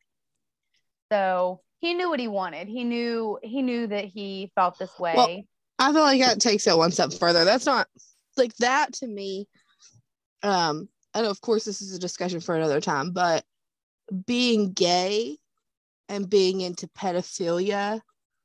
So 1.11 1.61
he 1.81 1.95
knew 1.95 2.09
what 2.09 2.21
he 2.21 2.29
wanted. 2.29 2.69
He 2.69 2.85
knew 2.85 3.39
he 3.43 3.63
knew 3.63 3.87
that 3.87 4.05
he 4.05 4.53
felt 4.55 4.79
this 4.79 4.97
way. 4.99 5.15
Well, 5.17 5.43
I 5.79 5.93
feel 5.93 6.03
like 6.03 6.21
that 6.21 6.41
takes 6.41 6.67
it 6.67 6.77
one 6.77 6.93
step 6.93 7.13
further. 7.13 7.45
That's 7.45 7.67
not 7.67 7.89
like 8.37 8.55
that 8.57 8.93
to 8.95 9.07
me. 9.07 9.49
Um, 10.43 10.89
and 11.15 11.27
of 11.27 11.41
course, 11.41 11.65
this 11.65 11.83
is 11.83 11.95
a 11.95 11.99
discussion 11.99 12.41
for 12.41 12.55
another 12.55 12.81
time, 12.81 13.13
but 13.13 13.45
being 14.27 14.73
gay 14.73 15.39
and 16.09 16.29
being 16.29 16.61
into 16.61 16.87
pedophilia 16.89 18.01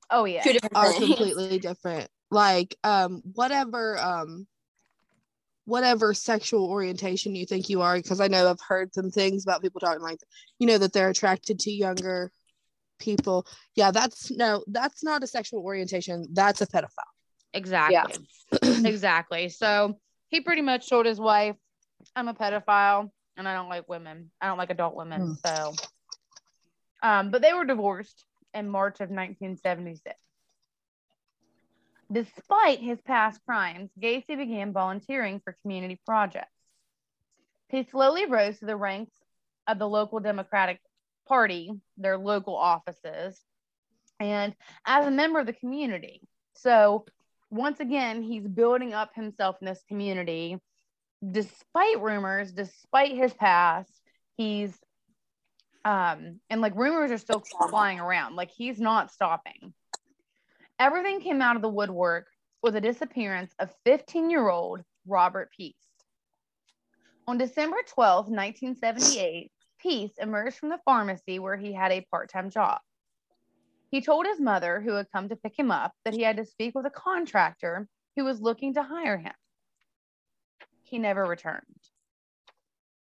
oh 0.09 0.25
yeah. 0.25 0.41
Two 0.41 0.53
different 0.53 0.75
are 0.75 0.91
things. 0.91 1.05
completely 1.05 1.59
different. 1.59 2.09
Like, 2.29 2.75
um, 2.83 3.21
whatever, 3.33 3.97
um, 3.97 4.47
whatever 5.65 6.13
sexual 6.13 6.65
orientation 6.65 7.35
you 7.35 7.45
think 7.45 7.69
you 7.69 7.81
are, 7.81 7.95
because 7.95 8.19
I 8.19 8.27
know 8.27 8.49
I've 8.49 8.61
heard 8.65 8.93
some 8.93 9.11
things 9.11 9.43
about 9.43 9.61
people 9.61 9.79
talking 9.79 10.01
like, 10.01 10.19
you 10.59 10.67
know, 10.67 10.77
that 10.77 10.93
they're 10.93 11.09
attracted 11.09 11.59
to 11.59 11.71
younger 11.71 12.31
people. 12.99 13.45
Yeah, 13.75 13.91
that's 13.91 14.31
no, 14.31 14.63
that's 14.67 15.03
not 15.03 15.23
a 15.23 15.27
sexual 15.27 15.61
orientation. 15.61 16.27
That's 16.33 16.61
a 16.61 16.67
pedophile. 16.67 16.89
Exactly. 17.53 18.27
exactly. 18.61 19.49
So 19.49 19.99
he 20.27 20.41
pretty 20.41 20.61
much 20.61 20.89
told 20.89 21.05
his 21.05 21.19
wife, 21.19 21.55
I'm 22.15 22.27
a 22.27 22.33
pedophile 22.33 23.09
and 23.37 23.47
I 23.47 23.53
don't 23.53 23.69
like 23.69 23.87
women. 23.87 24.31
I 24.41 24.47
don't 24.47 24.57
like 24.57 24.69
adult 24.69 24.95
women. 24.95 25.37
So 25.45 25.73
um, 27.01 27.31
but 27.31 27.41
they 27.41 27.53
were 27.53 27.65
divorced 27.65 28.25
in 28.57 28.69
March 28.69 28.95
of 28.95 29.09
1976. 29.09 30.15
Despite 32.11 32.79
his 32.79 33.01
past 33.01 33.41
crimes, 33.45 33.89
Gacy 33.99 34.37
began 34.37 34.71
volunteering 34.71 35.41
for 35.43 35.57
community 35.61 35.99
projects. 36.05 36.51
He 37.69 37.83
slowly 37.83 38.25
rose 38.25 38.59
to 38.59 38.65
the 38.65 38.77
ranks 38.77 39.13
of 39.67 39.77
the 39.77 39.87
local 39.87 40.19
Democratic 40.19 40.79
Party, 41.27 41.71
their 41.97 42.17
local 42.17 42.55
offices, 42.55 43.39
and 44.19 44.55
as 44.85 45.05
a 45.05 45.11
member 45.11 45.39
of 45.39 45.45
the 45.45 45.53
community. 45.53 46.21
So 46.53 47.05
once 47.49 47.79
again, 47.79 48.23
he's 48.23 48.47
building 48.47 48.93
up 48.93 49.13
himself 49.13 49.57
in 49.61 49.67
this 49.67 49.83
community. 49.87 50.57
Despite 51.31 52.01
rumors, 52.01 52.51
despite 52.51 53.15
his 53.15 53.33
past, 53.33 53.91
he's 54.37 54.77
um 55.85 56.39
and 56.49 56.61
like 56.61 56.75
rumors 56.75 57.11
are 57.11 57.17
still 57.17 57.43
flying 57.69 57.99
around. 57.99 58.35
Like 58.35 58.51
he's 58.51 58.79
not 58.79 59.11
stopping. 59.11 59.73
Everything 60.79 61.21
came 61.21 61.41
out 61.41 61.55
of 61.55 61.61
the 61.61 61.69
woodwork 61.69 62.27
with 62.61 62.73
the 62.73 62.81
disappearance 62.81 63.53
of 63.59 63.73
15-year-old 63.85 64.81
Robert 65.07 65.49
Peace. 65.55 65.75
On 67.27 67.37
December 67.37 67.77
12, 67.87 68.29
1978, 68.29 69.51
Peace 69.79 70.13
emerged 70.19 70.57
from 70.57 70.69
the 70.69 70.79
pharmacy 70.85 71.39
where 71.39 71.57
he 71.57 71.73
had 71.73 71.91
a 71.91 72.05
part-time 72.11 72.49
job. 72.49 72.79
He 73.89 74.01
told 74.01 74.25
his 74.25 74.39
mother, 74.39 74.81
who 74.81 74.93
had 74.93 75.11
come 75.11 75.29
to 75.29 75.35
pick 75.35 75.57
him 75.57 75.71
up, 75.71 75.93
that 76.03 76.13
he 76.13 76.21
had 76.23 76.37
to 76.37 76.45
speak 76.45 76.75
with 76.75 76.85
a 76.85 76.91
contractor 76.91 77.87
who 78.15 78.25
was 78.25 78.41
looking 78.41 78.73
to 78.73 78.83
hire 78.83 79.17
him. 79.17 79.33
He 80.83 80.99
never 80.99 81.25
returned. 81.25 81.63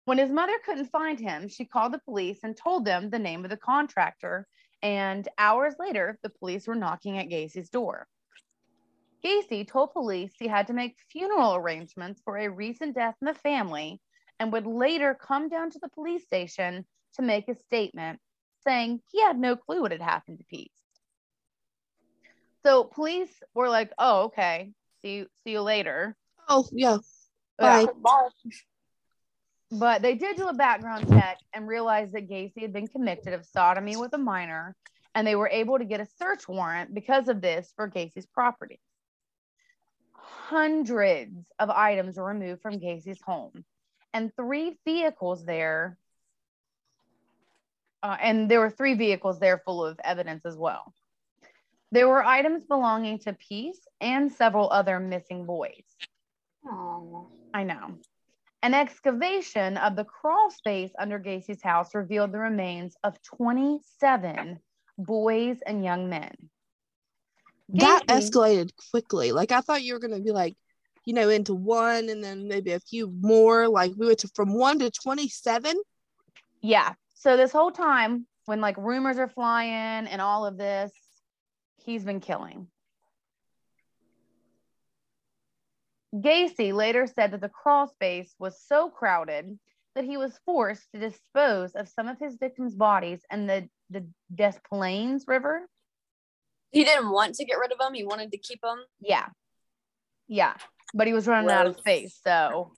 When 0.07 0.19
his 0.19 0.31
mother 0.31 0.57
couldn't 0.63 0.85
find 0.85 1.19
him, 1.19 1.49
she 1.49 1.65
called 1.65 1.91
the 1.91 1.99
police 1.99 2.39
and 2.41 2.55
told 2.55 2.85
them 2.85 3.09
the 3.09 3.19
name 3.19 3.43
of 3.43 3.49
the 3.49 3.57
contractor. 3.57 4.47
And 4.81 5.27
hours 5.37 5.75
later, 5.79 6.17
the 6.23 6.29
police 6.29 6.65
were 6.65 6.75
knocking 6.75 7.17
at 7.17 7.27
Gacy's 7.27 7.69
door. 7.69 8.07
Gacy 9.21 9.67
told 9.67 9.91
police 9.91 10.31
he 10.39 10.47
had 10.47 10.67
to 10.67 10.73
make 10.73 10.95
funeral 11.11 11.55
arrangements 11.55 12.21
for 12.23 12.37
a 12.37 12.47
recent 12.49 12.95
death 12.95 13.15
in 13.21 13.25
the 13.25 13.33
family 13.33 13.99
and 14.39 14.53
would 14.53 14.65
later 14.65 15.13
come 15.13 15.49
down 15.49 15.71
to 15.71 15.79
the 15.79 15.89
police 15.89 16.23
station 16.23 16.85
to 17.15 17.21
make 17.21 17.49
a 17.49 17.55
statement 17.55 18.21
saying 18.63 19.01
he 19.11 19.21
had 19.21 19.37
no 19.37 19.57
clue 19.57 19.81
what 19.81 19.91
had 19.91 20.01
happened 20.01 20.37
to 20.37 20.45
Pete. 20.45 20.71
So 22.65 22.85
police 22.85 23.43
were 23.53 23.67
like, 23.67 23.91
"Oh, 23.97 24.27
okay. 24.27 24.71
See 25.01 25.15
you 25.15 25.27
see 25.43 25.51
you 25.51 25.61
later." 25.61 26.15
Oh, 26.47 26.65
yeah. 26.71 26.99
Yeah. 27.59 27.87
Bye. 28.01 28.29
But 29.71 30.01
they 30.01 30.15
did 30.15 30.37
do 30.37 30.47
a 30.47 30.53
background 30.53 31.09
check 31.09 31.39
and 31.53 31.67
realized 31.67 32.13
that 32.13 32.29
Gacy 32.29 32.61
had 32.61 32.71
been 32.71 32.87
convicted 32.87 33.33
of 33.33 33.45
sodomy 33.45 33.97
with 33.97 34.13
a 34.13 34.17
minor, 34.17 34.75
and 35.13 35.27
they 35.27 35.35
were 35.35 35.49
able 35.49 35.77
to 35.77 35.85
get 35.85 35.99
a 35.99 36.07
search 36.17 36.47
warrant 36.47 36.93
because 36.93 37.27
of 37.27 37.41
this 37.41 37.73
for 37.75 37.89
Gacy's 37.89 38.25
property. 38.25 38.79
Hundreds 40.13 41.35
of 41.59 41.69
items 41.69 42.17
were 42.17 42.25
removed 42.25 42.61
from 42.61 42.79
Gacy's 42.79 43.21
home, 43.21 43.65
and 44.13 44.33
three 44.35 44.77
vehicles 44.85 45.43
there. 45.45 45.97
Uh, 48.01 48.15
and 48.21 48.49
there 48.49 48.61
were 48.61 48.69
three 48.69 48.93
vehicles 48.93 49.39
there 49.39 49.61
full 49.65 49.83
of 49.83 49.99
evidence 50.01 50.45
as 50.45 50.55
well. 50.55 50.93
There 51.91 52.07
were 52.07 52.23
items 52.23 52.63
belonging 52.65 53.19
to 53.19 53.33
Peace 53.33 53.79
and 53.99 54.31
several 54.31 54.69
other 54.71 54.99
missing 54.99 55.45
boys. 55.45 55.83
Oh. 56.65 57.27
I 57.53 57.63
know. 57.63 57.97
An 58.63 58.73
excavation 58.73 59.77
of 59.77 59.95
the 59.95 60.03
crawl 60.03 60.49
space 60.49 60.91
under 60.99 61.19
Gacy's 61.19 61.61
house 61.61 61.93
revealed 61.93 62.31
the 62.31 62.39
remains 62.39 62.95
of 63.03 63.21
27 63.21 64.59
boys 64.97 65.57
and 65.65 65.83
young 65.83 66.09
men. 66.09 66.33
That 67.69 68.03
escalated 68.07 68.71
quickly. 68.91 69.31
Like 69.31 69.51
I 69.51 69.61
thought 69.61 69.83
you 69.83 69.93
were 69.93 69.99
gonna 69.99 70.19
be 70.19 70.31
like, 70.31 70.55
you 71.05 71.13
know, 71.13 71.29
into 71.29 71.53
one 71.53 72.09
and 72.09 72.23
then 72.23 72.47
maybe 72.47 72.71
a 72.71 72.79
few 72.79 73.13
more. 73.21 73.67
Like 73.67 73.91
we 73.95 74.07
went 74.07 74.19
to 74.19 74.29
from 74.29 74.53
one 74.53 74.79
to 74.79 74.89
twenty-seven. 74.89 75.75
Yeah. 76.61 76.93
So 77.15 77.37
this 77.37 77.51
whole 77.51 77.71
time, 77.71 78.25
when 78.45 78.61
like 78.61 78.77
rumors 78.77 79.17
are 79.17 79.27
flying 79.27 80.07
and 80.07 80.21
all 80.21 80.45
of 80.45 80.57
this, 80.57 80.91
he's 81.83 82.03
been 82.03 82.21
killing. 82.21 82.67
Gacy 86.21 86.73
later 86.73 87.07
said 87.07 87.31
that 87.31 87.41
the 87.41 87.49
crawl 87.49 87.87
space 87.87 88.33
was 88.39 88.61
so 88.67 88.89
crowded 88.89 89.57
that 89.95 90.05
he 90.05 90.17
was 90.17 90.39
forced 90.45 90.87
to 90.93 90.99
dispose 90.99 91.73
of 91.73 91.89
some 91.89 92.07
of 92.07 92.19
his 92.19 92.37
victims' 92.37 92.75
bodies 92.75 93.21
in 93.31 93.47
the, 93.47 93.67
the 93.89 94.05
Des 94.33 94.53
Plaines 94.69 95.25
River. 95.27 95.67
He 96.71 96.83
didn't 96.83 97.09
want 97.09 97.35
to 97.35 97.45
get 97.45 97.57
rid 97.57 97.71
of 97.71 97.79
them. 97.79 97.93
He 97.93 98.05
wanted 98.05 98.31
to 98.31 98.37
keep 98.37 98.61
them. 98.61 98.83
Yeah. 98.99 99.27
Yeah. 100.27 100.53
But 100.93 101.07
he 101.07 101.13
was 101.13 101.27
running 101.27 101.49
out 101.49 101.67
of 101.67 101.77
space. 101.77 102.19
So 102.23 102.73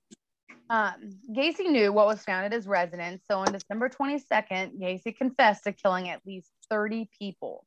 um, 0.70 0.94
Gacy 1.36 1.70
knew 1.70 1.92
what 1.92 2.08
was 2.08 2.24
found 2.24 2.46
at 2.46 2.54
his 2.54 2.68
residence. 2.68 3.24
So 3.30 3.40
on 3.40 3.52
December 3.52 3.90
22nd, 3.90 4.80
Gacy 4.80 5.16
confessed 5.16 5.64
to 5.64 5.74
killing 5.74 6.10
at 6.10 6.22
least 6.26 6.52
30 6.70 7.10
people. 7.18 7.66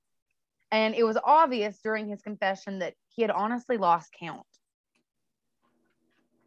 And 0.70 0.94
it 0.94 1.04
was 1.04 1.18
obvious 1.22 1.78
during 1.82 2.08
his 2.08 2.22
confession 2.22 2.78
that 2.78 2.94
he 3.08 3.22
had 3.22 3.30
honestly 3.30 3.76
lost 3.76 4.10
count. 4.18 4.46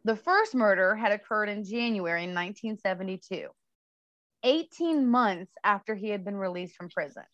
The 0.06 0.14
first 0.14 0.54
murder 0.54 0.94
had 0.94 1.10
occurred 1.10 1.48
in 1.48 1.64
January 1.64 2.28
1972, 2.28 3.48
18 4.44 5.04
months 5.04 5.50
after 5.64 5.96
he 5.96 6.10
had 6.10 6.24
been 6.24 6.36
released 6.36 6.76
from 6.76 6.90
prison. 6.90 7.24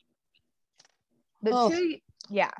The 1.43 1.51
Oh. 1.53 1.69
two, 1.69 1.99
yeah, 2.31 2.51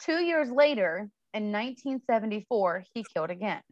two 0.00 0.20
years 0.20 0.50
later, 0.50 1.08
in 1.32 1.52
1974, 1.52 2.82
he 2.92 3.04
killed 3.04 3.30
again. 3.30 3.62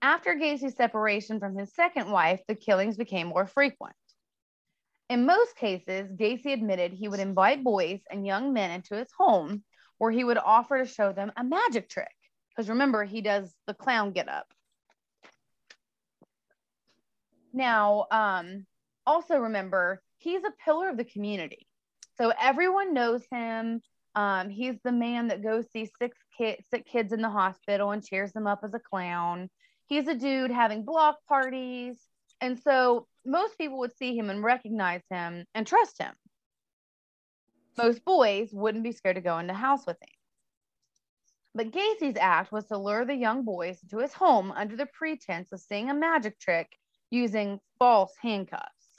After 0.00 0.36
Gacy's 0.36 0.76
separation 0.76 1.40
from 1.40 1.56
his 1.58 1.74
second 1.74 2.08
wife, 2.08 2.40
the 2.46 2.54
killings 2.54 2.96
became 2.96 3.26
more 3.26 3.48
frequent. 3.48 3.96
In 5.10 5.26
most 5.26 5.56
cases, 5.56 6.12
Gacy 6.12 6.52
admitted 6.52 6.92
he 6.92 7.08
would 7.08 7.18
invite 7.18 7.64
boys 7.64 8.02
and 8.08 8.24
young 8.24 8.52
men 8.52 8.70
into 8.70 8.94
his 8.94 9.10
home 9.18 9.64
where 9.98 10.12
he 10.12 10.22
would 10.22 10.38
offer 10.38 10.78
to 10.78 10.86
show 10.86 11.12
them 11.12 11.32
a 11.36 11.42
magic 11.42 11.88
trick. 11.88 12.15
Because 12.56 12.70
remember, 12.70 13.04
he 13.04 13.20
does 13.20 13.54
the 13.66 13.74
clown 13.74 14.12
get 14.12 14.28
up. 14.28 14.46
Now, 17.52 18.06
um, 18.10 18.66
also 19.06 19.38
remember, 19.38 20.02
he's 20.18 20.42
a 20.42 20.52
pillar 20.64 20.88
of 20.88 20.96
the 20.96 21.04
community. 21.04 21.66
So 22.16 22.32
everyone 22.40 22.94
knows 22.94 23.22
him. 23.30 23.80
Um, 24.14 24.48
he's 24.48 24.76
the 24.82 24.92
man 24.92 25.28
that 25.28 25.42
goes 25.42 25.66
see 25.70 25.90
kid, 26.38 26.64
sick 26.70 26.86
kids 26.86 27.12
in 27.12 27.20
the 27.20 27.28
hospital 27.30 27.90
and 27.90 28.04
cheers 28.04 28.32
them 28.32 28.46
up 28.46 28.60
as 28.64 28.72
a 28.72 28.78
clown. 28.78 29.50
He's 29.86 30.08
a 30.08 30.14
dude 30.14 30.50
having 30.50 30.84
block 30.84 31.18
parties. 31.28 31.98
And 32.40 32.58
so 32.58 33.06
most 33.24 33.58
people 33.58 33.78
would 33.78 33.96
see 33.96 34.16
him 34.16 34.30
and 34.30 34.42
recognize 34.42 35.02
him 35.10 35.44
and 35.54 35.66
trust 35.66 36.00
him. 36.00 36.12
Most 37.76 38.04
boys 38.04 38.50
wouldn't 38.52 38.84
be 38.84 38.92
scared 38.92 39.16
to 39.16 39.22
go 39.22 39.38
into 39.38 39.52
house 39.52 39.86
with 39.86 39.98
him. 40.00 40.15
But 41.56 41.70
Gacy's 41.70 42.18
act 42.20 42.52
was 42.52 42.66
to 42.66 42.76
lure 42.76 43.06
the 43.06 43.14
young 43.14 43.42
boys 43.42 43.80
to 43.88 43.98
his 43.98 44.12
home 44.12 44.52
under 44.52 44.76
the 44.76 44.84
pretense 44.84 45.50
of 45.52 45.60
seeing 45.60 45.88
a 45.88 45.94
magic 45.94 46.38
trick 46.38 46.68
using 47.10 47.60
false 47.78 48.12
handcuffs, 48.20 48.90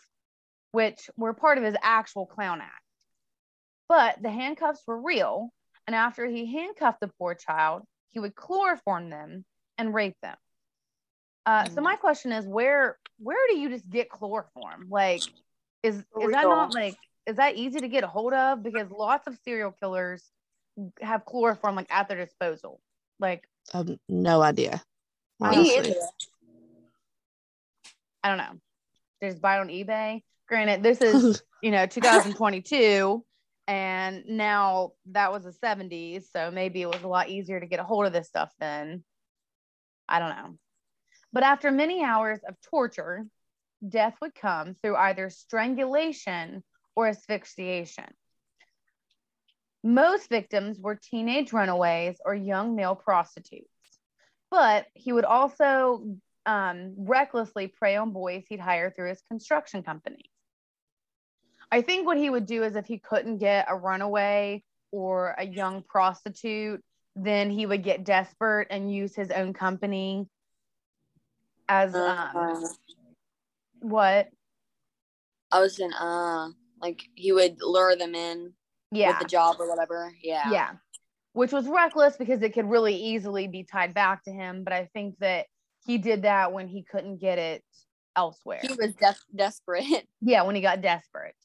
which 0.71 1.07
were 1.15 1.35
part 1.35 1.59
of 1.59 1.63
his 1.63 1.75
actual 1.83 2.25
clown 2.25 2.61
act. 2.61 2.81
But 3.87 4.23
the 4.23 4.31
handcuffs 4.31 4.81
were 4.87 4.99
real, 4.99 5.53
and 5.85 5.95
after 5.95 6.25
he 6.25 6.51
handcuffed 6.51 6.99
the 6.99 7.11
poor 7.19 7.35
child, 7.35 7.83
he 8.09 8.19
would 8.19 8.33
chloroform 8.33 9.11
them 9.11 9.45
and 9.77 9.93
rape 9.93 10.17
them. 10.23 10.35
Uh, 11.45 11.69
So 11.69 11.81
my 11.81 11.95
question 11.95 12.31
is, 12.31 12.47
where 12.47 12.97
where 13.19 13.47
do 13.49 13.57
you 13.57 13.69
just 13.69 13.87
get 13.87 14.09
chloroform? 14.09 14.87
Like, 14.89 15.21
is 15.83 15.97
is 15.97 16.31
that 16.31 16.43
not 16.43 16.73
like 16.73 16.97
is 17.27 17.35
that 17.35 17.55
easy 17.55 17.81
to 17.81 17.87
get 17.87 18.03
a 18.03 18.07
hold 18.07 18.33
of? 18.33 18.63
Because 18.63 18.89
lots 18.89 19.27
of 19.27 19.37
serial 19.45 19.71
killers 19.71 20.31
have 21.01 21.25
chloroform 21.25 21.75
like 21.75 21.91
at 21.91 22.07
their 22.07 22.23
disposal. 22.23 22.79
Like, 23.19 23.47
Um, 23.73 23.99
no 24.07 24.41
idea. 24.41 24.81
Me 25.39 25.47
honestly. 25.47 25.77
either. 25.77 25.95
I 28.23 28.29
don't 28.29 28.37
know. 28.37 28.59
Just 29.21 29.41
buy 29.41 29.57
it 29.57 29.61
on 29.61 29.67
eBay. 29.67 30.23
Granted, 30.47 30.83
this 30.83 31.01
is 31.01 31.41
you 31.61 31.71
know 31.71 31.85
2022 31.85 33.23
and 33.67 34.23
now 34.27 34.91
that 35.07 35.31
was 35.31 35.43
the 35.43 35.51
70s 35.51 36.25
so 36.31 36.51
maybe 36.51 36.81
it 36.81 36.87
was 36.89 37.03
a 37.03 37.07
lot 37.07 37.29
easier 37.29 37.59
to 37.59 37.65
get 37.65 37.79
a 37.79 37.83
hold 37.83 38.05
of 38.05 38.13
this 38.13 38.27
stuff 38.27 38.53
then 38.59 39.03
i 40.07 40.19
don't 40.19 40.29
know 40.29 40.55
but 41.33 41.43
after 41.43 41.71
many 41.71 42.03
hours 42.03 42.39
of 42.47 42.55
torture 42.61 43.25
death 43.87 44.15
would 44.21 44.33
come 44.35 44.73
through 44.75 44.95
either 44.95 45.29
strangulation 45.29 46.63
or 46.95 47.07
asphyxiation 47.07 48.05
most 49.87 50.27
victims 50.29 50.79
were 50.79 50.99
teenage 51.01 51.53
runaways 51.53 52.17
or 52.25 52.35
young 52.35 52.75
male 52.75 52.95
prostitutes. 52.95 53.69
But 54.51 54.85
he 54.93 55.13
would 55.13 55.25
also 55.25 56.17
um, 56.45 56.93
recklessly 56.97 57.67
prey 57.67 57.95
on 57.95 58.11
boys 58.11 58.43
he'd 58.49 58.59
hire 58.59 58.91
through 58.91 59.09
his 59.09 59.21
construction 59.29 59.83
company. 59.83 60.29
I 61.71 61.81
think 61.81 62.05
what 62.05 62.17
he 62.17 62.29
would 62.29 62.45
do 62.45 62.63
is 62.63 62.75
if 62.75 62.85
he 62.85 62.99
couldn't 62.99 63.37
get 63.37 63.67
a 63.69 63.75
runaway 63.75 64.63
or 64.91 65.35
a 65.37 65.45
young 65.45 65.83
prostitute, 65.83 66.81
then 67.15 67.49
he 67.49 67.65
would 67.65 67.83
get 67.83 68.03
desperate 68.03 68.67
and 68.69 68.93
use 68.93 69.15
his 69.15 69.31
own 69.31 69.53
company 69.53 70.27
as 71.69 71.95
um, 71.95 72.29
Uh, 72.35 72.67
what? 73.79 74.27
I 75.51 75.59
was 75.59 75.79
in 75.79 75.93
uh 75.93 76.49
like 76.81 77.03
he 77.15 77.31
would 77.31 77.57
lure 77.61 77.95
them 77.95 78.15
in 78.15 78.53
Yeah. 78.91 79.09
with 79.09 79.19
the 79.19 79.25
job 79.25 79.57
or 79.59 79.69
whatever. 79.69 80.11
Yeah. 80.23 80.51
Yeah. 80.51 80.71
Which 81.33 81.51
was 81.51 81.67
reckless 81.67 82.17
because 82.17 82.41
it 82.41 82.53
could 82.53 82.69
really 82.69 82.95
easily 82.95 83.47
be 83.47 83.63
tied 83.63 83.93
back 83.93 84.23
to 84.23 84.31
him. 84.31 84.63
But 84.63 84.73
I 84.73 84.89
think 84.93 85.15
that 85.19 85.45
he 85.85 85.97
did 85.97 86.23
that 86.23 86.51
when 86.53 86.67
he 86.67 86.83
couldn't 86.83 87.19
get 87.19 87.37
it 87.37 87.63
elsewhere. 88.15 88.59
He 88.61 88.69
was 88.73 88.93
des- 88.95 89.35
desperate. 89.35 89.85
Yeah, 90.21 90.43
when 90.43 90.55
he 90.55 90.61
got 90.61 90.81
desperate. 90.81 91.35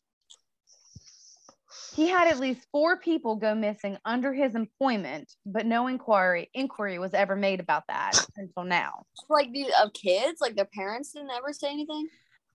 He 1.95 2.09
had 2.09 2.27
at 2.29 2.39
least 2.41 2.67
four 2.73 2.97
people 2.97 3.37
go 3.37 3.55
missing 3.55 3.99
under 4.05 4.33
his 4.33 4.55
employment, 4.55 5.31
but 5.45 5.67
no 5.67 5.89
inquiry 5.89 6.49
inquiry 6.55 6.99
was 6.99 7.13
ever 7.13 7.37
made 7.37 7.61
about 7.61 7.85
that 7.89 8.13
until 8.37 8.65
now. 8.65 9.05
like 9.29 9.53
these 9.53 9.71
of 9.83 9.93
kids, 9.93 10.41
like 10.41 10.55
their 10.57 10.69
parents 10.75 11.13
didn't 11.13 11.31
ever 11.31 11.53
say 11.53 11.71
anything. 11.71 12.09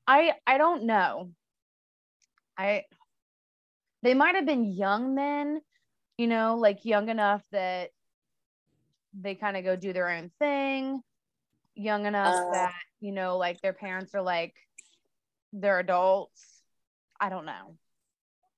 I 0.08 0.34
I 0.48 0.58
don't 0.58 0.84
know. 0.86 1.32
I 2.58 2.84
they 4.04 4.14
might 4.14 4.36
have 4.36 4.46
been 4.46 4.66
young 4.72 5.16
men, 5.16 5.62
you 6.18 6.28
know, 6.28 6.56
like 6.58 6.86
young 6.86 7.10
enough 7.10 7.42
that 7.52 7.90
they 9.20 9.36
kind 9.36 9.58
of 9.58 9.64
go 9.64 9.76
do 9.76 9.94
their 9.94 10.10
own 10.10 10.32
thing, 10.40 11.02
young 11.76 12.06
enough 12.06 12.36
Uh. 12.36 12.52
that, 12.54 12.74
you 13.00 13.12
know, 13.12 13.38
like 13.38 13.62
their 13.62 13.74
parents 13.74 14.14
are 14.16 14.22
like 14.22 14.54
they're 15.54 15.80
adults. 15.80 16.44
I 17.20 17.30
don't 17.30 17.46
know. 17.46 17.78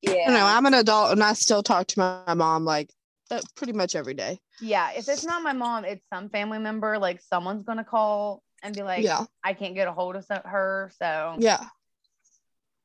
Yeah. 0.01 0.25
I 0.27 0.33
know. 0.33 0.45
I'm 0.45 0.65
an 0.65 0.73
adult 0.73 1.11
and 1.11 1.23
I 1.23 1.33
still 1.33 1.63
talk 1.63 1.87
to 1.87 1.99
my 1.99 2.33
mom 2.33 2.65
like 2.65 2.89
uh, 3.31 3.41
pretty 3.55 3.73
much 3.73 3.95
every 3.95 4.13
day. 4.15 4.39
Yeah, 4.59 4.91
if 4.91 5.07
it's 5.07 5.23
not 5.23 5.43
my 5.43 5.53
mom, 5.53 5.85
it's 5.85 6.03
some 6.11 6.29
family 6.29 6.59
member. 6.59 6.97
Like 6.97 7.21
someone's 7.21 7.63
gonna 7.63 7.83
call 7.83 8.43
and 8.63 8.75
be 8.75 8.81
like, 8.83 9.03
yeah. 9.03 9.25
I 9.43 9.53
can't 9.53 9.75
get 9.75 9.87
a 9.87 9.93
hold 9.93 10.15
of 10.15 10.25
her, 10.45 10.91
so 10.99 11.35
Yeah. 11.39 11.63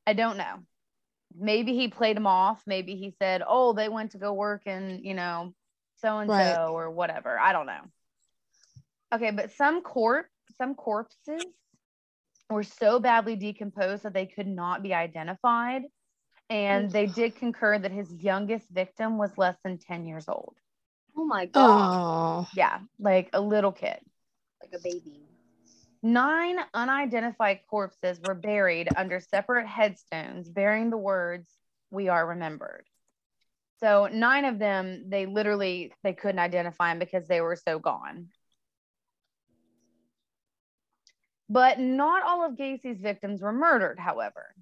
I 0.07 0.13
don't 0.13 0.37
know. 0.37 0.59
Maybe 1.37 1.75
he 1.75 1.89
played 1.89 2.17
him 2.17 2.27
off. 2.27 2.63
Maybe 2.67 2.97
he 2.97 3.11
said, 3.19 3.43
"Oh, 3.47 3.73
they 3.73 3.89
went 3.89 4.13
to 4.13 4.19
go 4.19 4.33
work 4.33 4.63
and 4.67 5.05
you 5.05 5.15
know, 5.15 5.55
so 5.97 6.19
and 6.19 6.31
so 6.31 6.73
or 6.73 6.91
whatever." 6.91 7.39
I 7.39 7.53
don't 7.53 7.67
know. 7.67 7.83
Okay, 9.13 9.31
but 9.31 9.51
some 9.53 9.83
corp, 9.83 10.27
some 10.57 10.75
corpses 10.75 11.45
were 12.51 12.63
so 12.63 13.01
badly 13.01 13.37
decomposed 13.37 14.03
that 14.05 14.13
they 14.13 14.27
could 14.27 14.47
not 14.47 14.83
be 14.83 14.95
identified, 14.95 15.83
and 16.51 16.91
they 16.91 17.07
did 17.07 17.37
concur 17.37 17.79
that 17.79 17.91
his 17.91 18.13
youngest 18.13 18.69
victim 18.69 19.19
was 19.19 19.37
less 19.37 19.57
than 19.65 19.79
ten 19.79 20.07
years 20.07 20.29
old. 20.29 20.57
Oh 21.17 21.25
my 21.25 21.47
god. 21.47 21.91
Oh. 21.93 22.49
Yeah, 22.55 22.81
like 22.99 23.31
a 23.33 23.41
little 23.41 23.73
kid. 23.73 23.99
Like 24.61 24.73
a 24.73 24.83
baby. 24.83 25.24
Nine 26.05 26.59
unidentified 26.75 27.61
corpses 27.67 28.21
were 28.21 28.35
buried 28.35 28.91
under 28.95 29.21
separate 29.21 29.67
headstones 29.67 30.51
bearing 30.51 30.91
the 30.91 30.99
words, 30.99 31.51
We 31.91 32.09
are 32.09 32.27
remembered. 32.27 32.85
So 33.81 34.09
nine 34.13 34.45
of 34.45 34.59
them, 34.59 35.09
they 35.09 35.25
literally 35.25 35.95
they 36.03 36.13
couldn't 36.13 36.41
identify 36.41 36.91
them 36.91 36.99
because 36.99 37.27
they 37.27 37.41
were 37.41 37.57
so 37.57 37.79
gone. 37.79 38.29
But 41.49 41.79
not 41.79 42.23
all 42.23 42.45
of 42.45 42.59
Gacy's 42.59 43.01
victims 43.01 43.41
were 43.41 43.53
murdered, 43.53 43.99
however. 43.99 44.55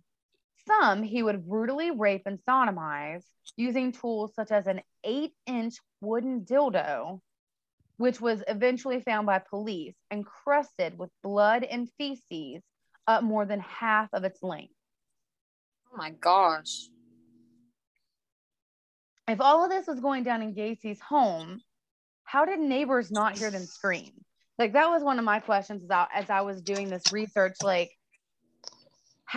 Some 0.64 1.02
he 1.02 1.24
would 1.24 1.48
brutally 1.48 1.90
rape 1.90 2.22
and 2.24 2.38
sodomize 2.48 3.24
using 3.56 3.90
tools 3.90 4.32
such 4.36 4.52
as 4.52 4.68
an 4.68 4.80
eight 5.02 5.32
inch 5.46 5.74
wooden 6.00 6.44
dildo, 6.44 7.20
which 8.02 8.20
was 8.20 8.42
eventually 8.48 9.00
found 9.00 9.28
by 9.28 9.38
police 9.38 9.94
encrusted 10.10 10.98
with 10.98 11.08
blood 11.22 11.62
and 11.62 11.88
feces 11.98 12.60
up 13.06 13.22
more 13.22 13.46
than 13.46 13.60
half 13.60 14.08
of 14.12 14.24
its 14.24 14.42
length. 14.42 14.74
Oh 15.86 15.96
my 15.96 16.10
gosh. 16.10 16.88
If 19.28 19.40
all 19.40 19.62
of 19.62 19.70
this 19.70 19.86
was 19.86 20.00
going 20.00 20.24
down 20.24 20.42
in 20.42 20.52
Gacy's 20.52 20.98
home, 20.98 21.60
how 22.24 22.44
did 22.44 22.58
neighbors 22.58 23.12
not 23.12 23.38
hear 23.38 23.52
them 23.52 23.66
scream? 23.66 24.10
Like 24.58 24.72
that 24.72 24.90
was 24.90 25.04
one 25.04 25.20
of 25.20 25.24
my 25.24 25.38
questions 25.38 25.84
as 25.84 25.90
I, 25.92 26.08
as 26.12 26.28
I 26.28 26.40
was 26.40 26.60
doing 26.60 26.90
this 26.90 27.12
research. 27.12 27.54
Like 27.62 27.92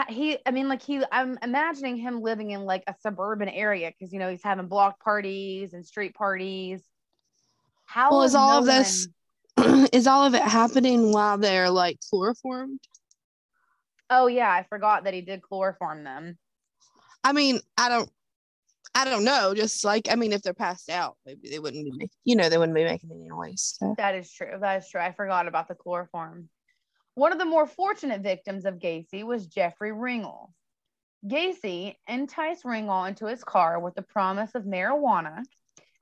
he, 0.10 0.40
I 0.44 0.50
mean, 0.50 0.70
like 0.70 0.82
he, 0.82 1.04
I'm 1.12 1.38
imagining 1.44 1.98
him 1.98 2.20
living 2.20 2.50
in 2.50 2.62
like 2.62 2.84
a 2.88 2.96
suburban 3.00 3.48
area 3.48 3.92
because 3.92 4.12
you 4.12 4.18
know 4.18 4.32
he's 4.32 4.44
having 4.44 4.68
block 4.68 5.00
parties 5.04 5.74
and 5.74 5.86
street 5.86 6.16
parties. 6.16 6.82
How 7.86 8.12
Well, 8.12 8.24
is 8.24 8.36
all 8.36 8.52
no 8.52 8.58
of 8.60 8.66
this 8.66 9.08
one- 9.56 9.88
is 9.94 10.08
all 10.08 10.26
of 10.26 10.34
it 10.34 10.42
happening 10.42 11.12
while 11.12 11.38
they're 11.38 11.70
like 11.70 11.98
chloroformed? 12.10 12.80
Oh 14.10 14.28
yeah, 14.28 14.50
I 14.52 14.64
forgot 14.64 15.06
that 15.06 15.14
he 15.14 15.22
did 15.22 15.42
chloroform 15.42 16.04
them. 16.04 16.38
I 17.24 17.32
mean, 17.34 17.60
I 17.78 17.90
don't 17.90 18.10
I 18.94 19.06
don't 19.06 19.24
know. 19.24 19.54
Just 19.56 19.84
like 19.84 20.08
I 20.12 20.16
mean, 20.16 20.34
if 20.34 20.42
they're 20.42 20.54
passed 20.54 20.90
out, 20.90 21.18
maybe 21.26 21.50
they 21.50 21.60
wouldn't 21.60 21.86
be 21.86 21.92
making 21.92 22.10
you 22.24 22.36
know, 22.36 22.50
they 22.50 22.58
wouldn't 22.58 22.76
be 22.76 22.84
making 22.84 23.12
any 23.12 23.28
noise. 23.28 23.76
So. 23.80 23.96
That 23.98 24.16
is 24.16 24.32
true. 24.32 24.58
That 24.60 24.84
is 24.84 24.90
true. 24.90 25.02
I 25.02 25.12
forgot 25.12 25.48
about 25.48 25.68
the 25.68 25.76
chloroform. 25.76 26.50
One 27.16 27.32
of 27.32 27.40
the 27.40 27.46
more 27.46 27.66
fortunate 27.66 28.22
victims 28.22 28.66
of 28.66 28.76
Gacy 28.76 29.24
was 29.24 29.48
Jeffrey 29.48 29.92
Ringel. 29.92 30.50
Gacy 31.26 31.96
enticed 32.08 32.64
Ringel 32.66 33.08
into 33.08 33.26
his 33.26 33.44
car 33.44 33.80
with 33.80 33.96
the 33.96 34.02
promise 34.02 34.54
of 34.54 34.64
marijuana, 34.64 35.42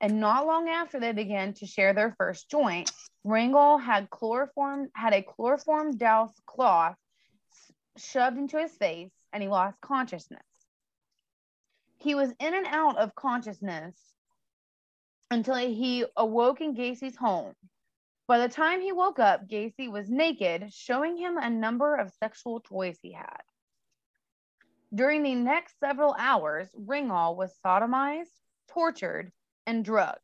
and 0.00 0.20
not 0.20 0.46
long 0.46 0.68
after 0.68 1.00
they 1.00 1.12
began 1.12 1.54
to 1.54 1.66
share 1.66 1.92
their 1.92 2.14
first 2.18 2.50
joint, 2.50 2.90
Ringel 3.24 3.80
had 3.80 4.10
chloroform 4.10 4.90
had 4.94 5.12
a 5.12 5.22
chloroform 5.22 5.96
doused 5.96 6.40
cloth 6.46 6.96
shoved 7.96 8.36
into 8.36 8.58
his 8.58 8.76
face, 8.76 9.12
and 9.32 9.42
he 9.42 9.48
lost 9.48 9.80
consciousness. 9.80 10.42
He 11.98 12.14
was 12.14 12.30
in 12.40 12.54
and 12.54 12.66
out 12.66 12.98
of 12.98 13.14
consciousness 13.14 13.96
until 15.30 15.56
he 15.56 16.04
awoke 16.16 16.60
in 16.60 16.74
Gacy's 16.74 17.16
home. 17.16 17.54
By 18.26 18.38
the 18.38 18.48
time 18.48 18.80
he 18.80 18.92
woke 18.92 19.18
up, 19.18 19.48
Gacy 19.48 19.90
was 19.90 20.10
naked, 20.10 20.72
showing 20.72 21.16
him 21.16 21.36
a 21.36 21.50
number 21.50 21.96
of 21.96 22.12
sexual 22.12 22.60
toys 22.60 22.98
he 23.00 23.12
had. 23.12 23.42
During 24.94 25.22
the 25.22 25.34
next 25.34 25.78
several 25.78 26.14
hours, 26.18 26.68
Ringall 26.74 27.36
was 27.36 27.54
sodomized, 27.64 28.30
tortured, 28.68 29.32
and 29.66 29.84
drugged. 29.84 30.18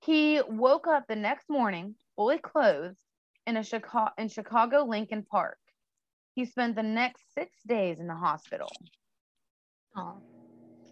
He 0.00 0.40
woke 0.48 0.86
up 0.86 1.04
the 1.08 1.16
next 1.16 1.48
morning, 1.48 1.94
fully 2.16 2.38
clothed, 2.38 2.98
in 3.46 3.56
a 3.56 3.62
Chicago, 3.62 4.10
in 4.18 4.28
Chicago 4.28 4.84
Lincoln 4.84 5.24
Park. 5.24 5.58
He 6.34 6.44
spent 6.44 6.76
the 6.76 6.82
next 6.82 7.22
six 7.34 7.56
days 7.66 8.00
in 8.00 8.06
the 8.06 8.14
hospital. 8.14 8.70
Oh. 9.96 10.22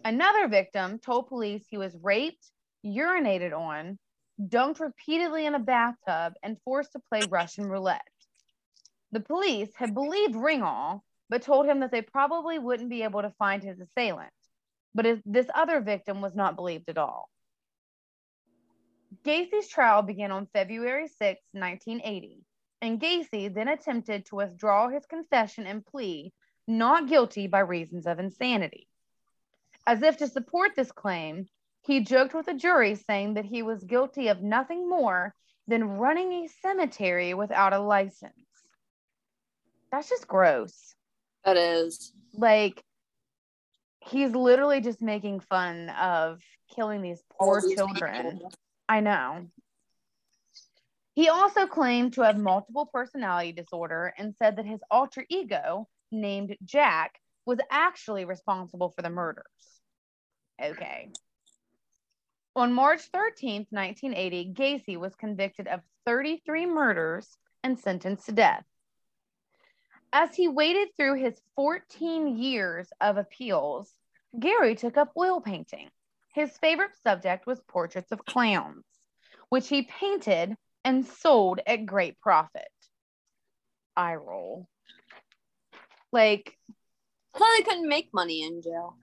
Another 0.04 0.48
victim 0.48 0.98
told 0.98 1.28
police 1.28 1.66
he 1.68 1.78
was 1.78 1.96
raped, 2.02 2.50
urinated 2.84 3.56
on, 3.56 3.98
dunked 4.40 4.80
repeatedly 4.80 5.46
in 5.46 5.54
a 5.54 5.58
bathtub, 5.58 6.34
and 6.42 6.60
forced 6.64 6.92
to 6.92 7.00
play 7.10 7.22
Russian 7.28 7.66
roulette. 7.66 8.06
The 9.12 9.20
police 9.20 9.70
had 9.76 9.94
believed 9.94 10.34
Ringall, 10.34 11.00
but 11.28 11.42
told 11.42 11.66
him 11.66 11.80
that 11.80 11.90
they 11.90 12.02
probably 12.02 12.58
wouldn't 12.58 12.90
be 12.90 13.02
able 13.02 13.22
to 13.22 13.34
find 13.38 13.62
his 13.62 13.80
assailant. 13.80 14.32
But 14.94 15.04
his- 15.04 15.22
this 15.24 15.48
other 15.54 15.80
victim 15.80 16.20
was 16.20 16.34
not 16.34 16.56
believed 16.56 16.88
at 16.88 16.98
all. 16.98 17.28
Gacy's 19.24 19.68
trial 19.68 20.02
began 20.02 20.30
on 20.30 20.46
February 20.46 21.08
6, 21.08 21.40
1980, 21.52 22.44
and 22.80 23.00
Gacy 23.00 23.52
then 23.52 23.68
attempted 23.68 24.26
to 24.26 24.36
withdraw 24.36 24.88
his 24.88 25.04
confession 25.06 25.66
and 25.66 25.84
plea 25.84 26.32
not 26.66 27.08
guilty 27.08 27.46
by 27.46 27.58
reasons 27.58 28.06
of 28.06 28.18
insanity. 28.18 28.86
As 29.86 30.02
if 30.02 30.18
to 30.18 30.28
support 30.28 30.72
this 30.76 30.92
claim, 30.92 31.46
he 31.82 32.00
joked 32.00 32.34
with 32.34 32.46
the 32.46 32.54
jury 32.54 32.94
saying 32.94 33.34
that 33.34 33.44
he 33.44 33.62
was 33.62 33.82
guilty 33.82 34.28
of 34.28 34.42
nothing 34.42 34.88
more 34.88 35.34
than 35.66 35.84
running 35.84 36.32
a 36.32 36.48
cemetery 36.62 37.34
without 37.34 37.72
a 37.72 37.78
license. 37.78 38.32
That's 39.90 40.08
just 40.08 40.28
gross. 40.28 40.94
That 41.44 41.56
is. 41.56 42.12
Like, 42.34 42.82
he's 44.00 44.32
literally 44.32 44.80
just 44.80 45.02
making 45.02 45.40
fun 45.40 45.88
of 45.90 46.40
killing 46.74 47.02
these 47.02 47.22
poor 47.38 47.60
these 47.60 47.74
children. 47.74 48.32
people. 48.32 48.52
I 48.90 48.98
know. 48.98 49.46
He 51.14 51.28
also 51.28 51.68
claimed 51.68 52.14
to 52.14 52.22
have 52.22 52.36
multiple 52.36 52.86
personality 52.86 53.52
disorder 53.52 54.12
and 54.18 54.34
said 54.34 54.56
that 54.56 54.66
his 54.66 54.80
alter 54.90 55.24
ego, 55.28 55.86
named 56.10 56.56
Jack, 56.64 57.20
was 57.46 57.60
actually 57.70 58.24
responsible 58.24 58.90
for 58.90 59.02
the 59.02 59.08
murders. 59.08 59.44
Okay. 60.60 61.10
On 62.56 62.72
March 62.72 63.12
13th, 63.12 63.68
1980, 63.70 64.54
Gacy 64.54 64.96
was 64.96 65.14
convicted 65.14 65.68
of 65.68 65.82
33 66.04 66.66
murders 66.66 67.38
and 67.62 67.78
sentenced 67.78 68.26
to 68.26 68.32
death. 68.32 68.64
As 70.12 70.34
he 70.34 70.48
waited 70.48 70.88
through 70.96 71.14
his 71.14 71.40
14 71.54 72.38
years 72.38 72.88
of 73.00 73.18
appeals, 73.18 73.94
Gary 74.36 74.74
took 74.74 74.96
up 74.96 75.12
oil 75.16 75.40
painting. 75.40 75.90
His 76.32 76.56
favorite 76.58 76.92
subject 77.02 77.46
was 77.46 77.60
portraits 77.68 78.12
of 78.12 78.24
clowns, 78.24 78.84
which 79.48 79.68
he 79.68 79.82
painted 79.82 80.54
and 80.84 81.04
sold 81.04 81.60
at 81.66 81.86
great 81.86 82.18
profit. 82.20 82.68
I 83.96 84.14
roll. 84.14 84.68
Like, 86.12 86.56
they 87.34 87.62
couldn't 87.62 87.88
make 87.88 88.10
money 88.12 88.42
in 88.42 88.62
jail. 88.62 88.96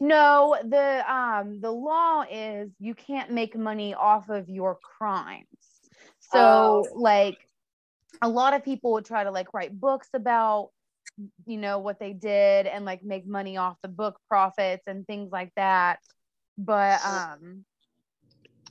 no, 0.00 0.56
the 0.64 1.12
um 1.12 1.60
the 1.60 1.70
law 1.70 2.24
is 2.30 2.70
you 2.78 2.94
can't 2.94 3.30
make 3.30 3.56
money 3.56 3.94
off 3.94 4.28
of 4.28 4.48
your 4.48 4.76
crimes. 4.82 5.46
So 6.20 6.38
Oh. 6.40 6.88
like 6.94 7.38
a 8.20 8.28
lot 8.28 8.54
of 8.54 8.64
people 8.64 8.92
would 8.92 9.04
try 9.04 9.24
to 9.24 9.30
like 9.30 9.52
write 9.54 9.78
books 9.78 10.08
about 10.14 10.70
you 11.46 11.58
know 11.58 11.78
what 11.78 11.98
they 11.98 12.12
did 12.12 12.66
and 12.66 12.84
like 12.84 13.02
make 13.04 13.26
money 13.26 13.56
off 13.56 13.76
the 13.82 13.88
book 13.88 14.18
profits 14.28 14.84
and 14.86 15.06
things 15.06 15.30
like 15.30 15.52
that. 15.56 15.98
But 16.58 17.04
um 17.04 17.64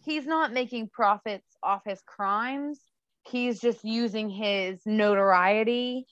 he's 0.06 0.26
not 0.26 0.54
making 0.54 0.89
profits 0.89 1.46
off 1.63 1.82
his 1.86 2.02
crimes. 2.06 2.80
He's 3.28 3.60
just 3.60 3.84
using 3.84 4.30
his 4.30 4.82
notoriety 4.86 6.06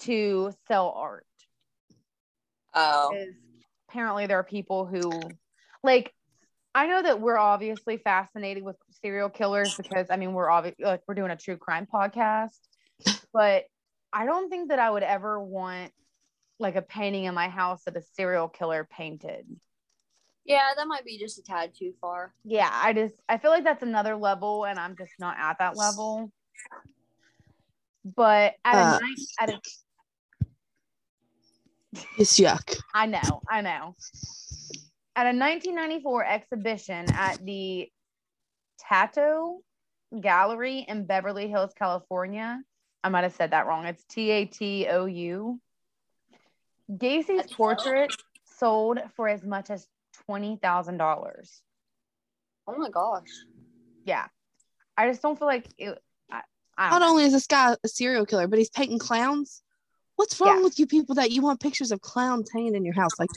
to 0.00 0.52
sell 0.68 0.90
art 0.96 1.26
Oh. 2.74 3.16
apparently 3.88 4.26
there 4.26 4.38
are 4.38 4.44
people 4.44 4.86
who 4.86 5.10
like 5.82 6.12
I 6.74 6.86
know 6.86 7.02
that 7.02 7.20
we're 7.20 7.38
obviously 7.38 7.96
fascinated 7.96 8.62
with 8.62 8.76
serial 9.02 9.30
killers 9.30 9.74
because 9.76 10.08
I 10.10 10.16
mean 10.16 10.32
we're 10.32 10.50
obviously 10.50 10.84
like 10.84 11.00
we're 11.08 11.14
doing 11.14 11.30
a 11.30 11.36
true 11.36 11.56
crime 11.56 11.86
podcast, 11.92 12.58
but 13.32 13.64
I 14.12 14.26
don't 14.26 14.48
think 14.48 14.68
that 14.68 14.78
I 14.78 14.90
would 14.90 15.02
ever 15.02 15.42
want 15.42 15.92
like 16.60 16.76
a 16.76 16.82
painting 16.82 17.24
in 17.24 17.34
my 17.34 17.48
house 17.48 17.82
that 17.84 17.96
a 17.96 18.02
serial 18.14 18.48
killer 18.48 18.86
painted. 18.90 19.46
Yeah, 20.48 20.70
that 20.76 20.88
might 20.88 21.04
be 21.04 21.18
just 21.18 21.38
a 21.38 21.42
tad 21.42 21.72
too 21.78 21.92
far. 22.00 22.32
Yeah, 22.42 22.70
I 22.72 22.94
just 22.94 23.14
I 23.28 23.36
feel 23.36 23.50
like 23.50 23.64
that's 23.64 23.82
another 23.82 24.16
level 24.16 24.64
and 24.64 24.78
I'm 24.78 24.96
just 24.96 25.12
not 25.20 25.36
at 25.38 25.58
that 25.58 25.76
level. 25.76 26.32
But 28.02 28.54
at 28.64 28.74
a 28.74 28.80
Uh. 28.80 28.98
night 28.98 29.18
at 29.40 29.50
a 29.50 29.60
It's 32.18 32.38
yuck. 32.38 32.80
I 32.94 33.06
know, 33.06 33.42
I 33.48 33.60
know. 33.60 33.94
At 35.16 35.26
a 35.26 35.36
1994 35.36 36.24
exhibition 36.24 37.06
at 37.12 37.44
the 37.44 37.90
Tatou 38.80 39.58
Gallery 40.18 40.86
in 40.88 41.04
Beverly 41.04 41.48
Hills, 41.48 41.74
California, 41.74 42.62
I 43.04 43.08
might 43.10 43.24
have 43.24 43.34
said 43.34 43.50
that 43.50 43.66
wrong. 43.66 43.84
It's 43.84 44.04
T 44.04 44.30
A 44.30 44.44
T 44.46 44.86
O 44.88 45.04
U. 45.04 45.60
Gacy's 46.96 47.52
portrait 47.52 48.16
sold 48.46 48.98
for 49.14 49.28
as 49.28 49.44
much 49.44 49.68
as 49.68 49.86
$20,000. 50.28 51.60
Oh 52.66 52.76
my 52.76 52.90
gosh. 52.90 53.28
Yeah. 54.04 54.26
I 54.96 55.08
just 55.08 55.22
don't 55.22 55.38
feel 55.38 55.48
like 55.48 55.66
it. 55.78 55.98
I, 56.30 56.42
I 56.76 56.90
don't 56.90 57.00
know. 57.00 57.08
only 57.10 57.24
is 57.24 57.32
this 57.32 57.46
guy 57.46 57.76
a 57.82 57.88
serial 57.88 58.26
killer, 58.26 58.46
but 58.46 58.58
he's 58.58 58.70
painting 58.70 58.98
clowns. 58.98 59.62
What's 60.16 60.40
wrong 60.40 60.58
Yeah. 60.58 60.62
with 60.64 60.78
you 60.78 60.86
people 60.86 61.14
that 61.14 61.30
you 61.30 61.42
want 61.42 61.60
pictures 61.60 61.92
of 61.92 62.00
clowns 62.00 62.50
hanging 62.52 62.74
in 62.74 62.84
your 62.84 62.94
house? 62.94 63.12
Like, 63.18 63.30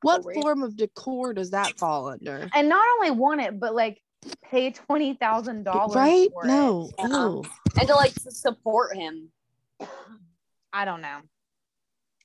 what 0.00 0.22
Great. 0.22 0.34
form 0.34 0.62
of 0.62 0.76
decor 0.76 1.32
does 1.34 1.50
that 1.50 1.78
fall 1.78 2.08
under? 2.08 2.48
And 2.54 2.68
not 2.68 2.84
only 2.96 3.10
want 3.12 3.40
it, 3.40 3.60
but 3.60 3.74
like 3.74 4.00
pay 4.44 4.72
$20,000 4.72 5.94
Right? 5.94 6.28
for 6.32 6.46
No, 6.46 6.90
Yeah. 6.98 7.06
no. 7.06 7.44
And 7.78 7.86
to 7.88 7.94
like 7.94 8.12
support 8.16 8.96
him. 8.96 9.30
I 10.72 10.84
don't 10.84 11.02
know. 11.02 11.18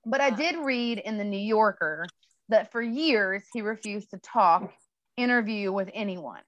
But 0.06 0.22
I 0.22 0.30
did 0.30 0.56
read 0.58 1.00
in 1.00 1.18
the 1.18 1.24
New 1.26 1.38
Yorker 1.40 2.06
that 2.50 2.72
for 2.72 2.82
years 2.82 3.44
he 3.54 3.62
refused 3.62 4.12
to 4.12 4.20
talk, 4.20 4.74
interview 5.18 5.72
with 5.72 5.90
anyone. 5.94 6.42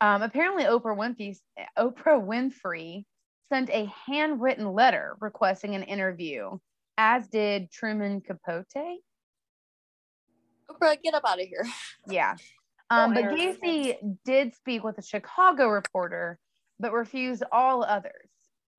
Um, 0.00 0.22
apparently, 0.22 0.64
Oprah 0.64 0.96
Winfrey, 0.96 1.36
Oprah 1.78 2.20
Winfrey 2.20 3.04
sent 3.52 3.70
a 3.70 3.92
handwritten 4.06 4.72
letter 4.72 5.16
requesting 5.20 5.74
an 5.74 5.84
interview, 5.84 6.58
as 6.98 7.28
did 7.28 7.70
Truman 7.70 8.20
Capote. 8.20 8.66
Oprah, 10.70 11.02
get 11.02 11.14
up 11.14 11.22
out 11.26 11.40
of 11.40 11.46
here. 11.46 11.64
Yeah. 12.06 12.36
Um, 12.90 13.14
but 13.14 13.24
Gacy 13.24 13.96
did 14.26 14.54
speak 14.54 14.84
with 14.84 14.98
a 14.98 15.02
Chicago 15.02 15.68
reporter, 15.68 16.38
but 16.78 16.92
refused 16.92 17.42
all 17.50 17.82
others. 17.82 18.28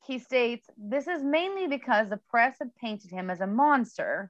He 0.06 0.20
states 0.20 0.68
this 0.78 1.08
is 1.08 1.24
mainly 1.24 1.66
because 1.66 2.10
the 2.10 2.20
press 2.30 2.58
had 2.60 2.76
painted 2.76 3.10
him 3.10 3.32
as 3.32 3.42
a 3.42 3.48
monster, 3.48 4.30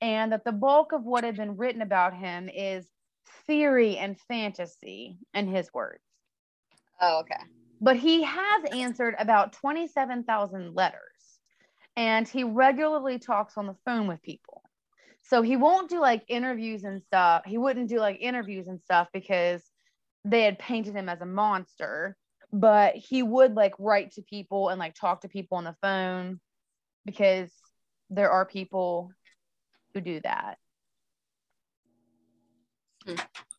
and 0.00 0.32
that 0.32 0.44
the 0.44 0.52
bulk 0.52 0.92
of 0.92 1.04
what 1.04 1.24
had 1.24 1.36
been 1.36 1.56
written 1.56 1.82
about 1.82 2.14
him 2.14 2.48
is 2.48 2.86
theory 3.46 3.96
and 3.96 4.18
fantasy, 4.28 5.18
in 5.34 5.46
his 5.48 5.72
words. 5.72 6.02
Oh, 7.00 7.20
okay. 7.20 7.42
But 7.80 7.96
he 7.96 8.22
has 8.22 8.64
answered 8.72 9.14
about 9.18 9.54
27,000 9.54 10.74
letters, 10.74 11.00
and 11.96 12.28
he 12.28 12.44
regularly 12.44 13.18
talks 13.18 13.56
on 13.56 13.66
the 13.66 13.76
phone 13.84 14.06
with 14.06 14.22
people. 14.22 14.62
So 15.22 15.42
he 15.42 15.56
won't 15.56 15.90
do 15.90 16.00
like 16.00 16.24
interviews 16.28 16.84
and 16.84 17.02
stuff. 17.02 17.42
He 17.46 17.58
wouldn't 17.58 17.88
do 17.88 17.98
like 17.98 18.18
interviews 18.20 18.68
and 18.68 18.80
stuff 18.80 19.08
because 19.12 19.62
they 20.24 20.42
had 20.42 20.58
painted 20.58 20.94
him 20.94 21.08
as 21.08 21.20
a 21.20 21.26
monster, 21.26 22.16
but 22.52 22.96
he 22.96 23.22
would 23.22 23.54
like 23.54 23.74
write 23.78 24.12
to 24.12 24.22
people 24.22 24.68
and 24.68 24.78
like 24.78 24.94
talk 24.94 25.22
to 25.22 25.28
people 25.28 25.58
on 25.58 25.64
the 25.64 25.76
phone 25.80 26.40
because 27.06 27.50
there 28.10 28.30
are 28.30 28.44
people 28.44 29.10
who 29.94 30.00
do 30.00 30.20
that. 30.22 30.58
Hmm. 33.06 33.14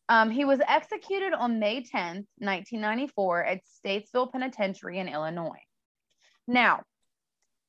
Um, 0.08 0.30
he 0.30 0.44
was 0.44 0.60
executed 0.66 1.32
on 1.32 1.58
May 1.58 1.82
10th, 1.82 2.26
1994, 2.38 3.44
at 3.44 3.60
Stateville 3.84 4.30
Penitentiary 4.30 4.98
in 4.98 5.08
Illinois. 5.08 5.62
Now, 6.46 6.82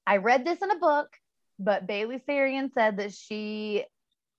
I 0.06 0.18
read 0.18 0.46
this 0.46 0.62
in 0.62 0.72
a 0.72 0.78
book, 0.78 1.08
but 1.60 1.88
Bailey 1.88 2.22
Sarian 2.28 2.70
said 2.74 2.98
that 2.98 3.14
she 3.14 3.86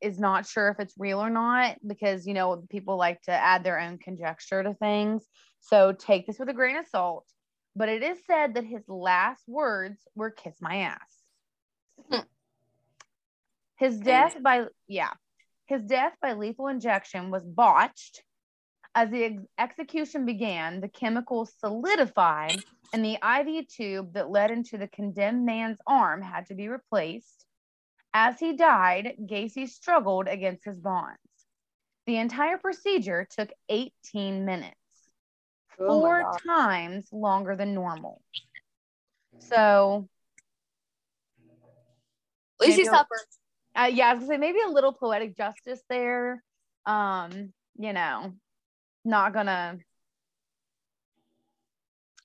is 0.00 0.18
not 0.18 0.46
sure 0.46 0.68
if 0.68 0.80
it's 0.80 0.94
real 0.98 1.18
or 1.18 1.30
not 1.30 1.76
because, 1.86 2.26
you 2.26 2.34
know, 2.34 2.64
people 2.68 2.98
like 2.98 3.22
to 3.22 3.32
add 3.32 3.64
their 3.64 3.80
own 3.80 3.98
conjecture 3.98 4.62
to 4.62 4.74
things. 4.74 5.24
So 5.60 5.92
take 5.92 6.26
this 6.26 6.38
with 6.38 6.50
a 6.50 6.52
grain 6.52 6.76
of 6.76 6.86
salt. 6.86 7.26
But 7.74 7.88
it 7.88 8.02
is 8.02 8.18
said 8.26 8.54
that 8.54 8.64
his 8.64 8.82
last 8.86 9.42
words 9.48 10.00
were 10.14 10.30
kiss 10.30 10.56
my 10.60 10.76
ass. 10.82 12.28
His 13.84 13.98
death 14.00 14.42
by, 14.42 14.64
yeah, 14.88 15.12
his 15.66 15.82
death 15.82 16.14
by 16.22 16.32
lethal 16.32 16.68
injection 16.68 17.30
was 17.30 17.44
botched. 17.44 18.22
As 18.94 19.10
the 19.10 19.24
ex- 19.24 19.42
execution 19.58 20.24
began, 20.24 20.80
the 20.80 20.88
chemicals 20.88 21.52
solidified 21.58 22.56
and 22.94 23.04
the 23.04 23.18
IV 23.22 23.68
tube 23.68 24.14
that 24.14 24.30
led 24.30 24.50
into 24.50 24.78
the 24.78 24.88
condemned 24.88 25.44
man's 25.44 25.78
arm 25.86 26.22
had 26.22 26.46
to 26.46 26.54
be 26.54 26.68
replaced. 26.68 27.44
As 28.14 28.38
he 28.40 28.56
died, 28.56 29.16
Gacy 29.20 29.68
struggled 29.68 30.28
against 30.28 30.64
his 30.64 30.78
bonds. 30.78 31.18
The 32.06 32.16
entire 32.16 32.56
procedure 32.56 33.26
took 33.28 33.50
18 33.68 34.46
minutes, 34.46 34.76
Oh 35.78 36.00
four 36.00 36.38
times 36.46 37.08
longer 37.12 37.54
than 37.54 37.74
normal. 37.74 38.22
So, 39.40 40.08
At 42.60 42.68
least 42.68 42.76
he 42.78 42.84
Maybe- 42.84 42.96
suffered. 42.96 43.26
Uh, 43.76 43.90
yeah, 43.92 44.08
I 44.08 44.14
was 44.14 44.20
gonna 44.24 44.34
say 44.34 44.38
maybe 44.38 44.58
a 44.64 44.70
little 44.70 44.92
poetic 44.92 45.36
justice 45.36 45.80
there. 45.88 46.42
Um, 46.86 47.52
you 47.76 47.92
know, 47.92 48.32
not 49.04 49.32
gonna. 49.32 49.78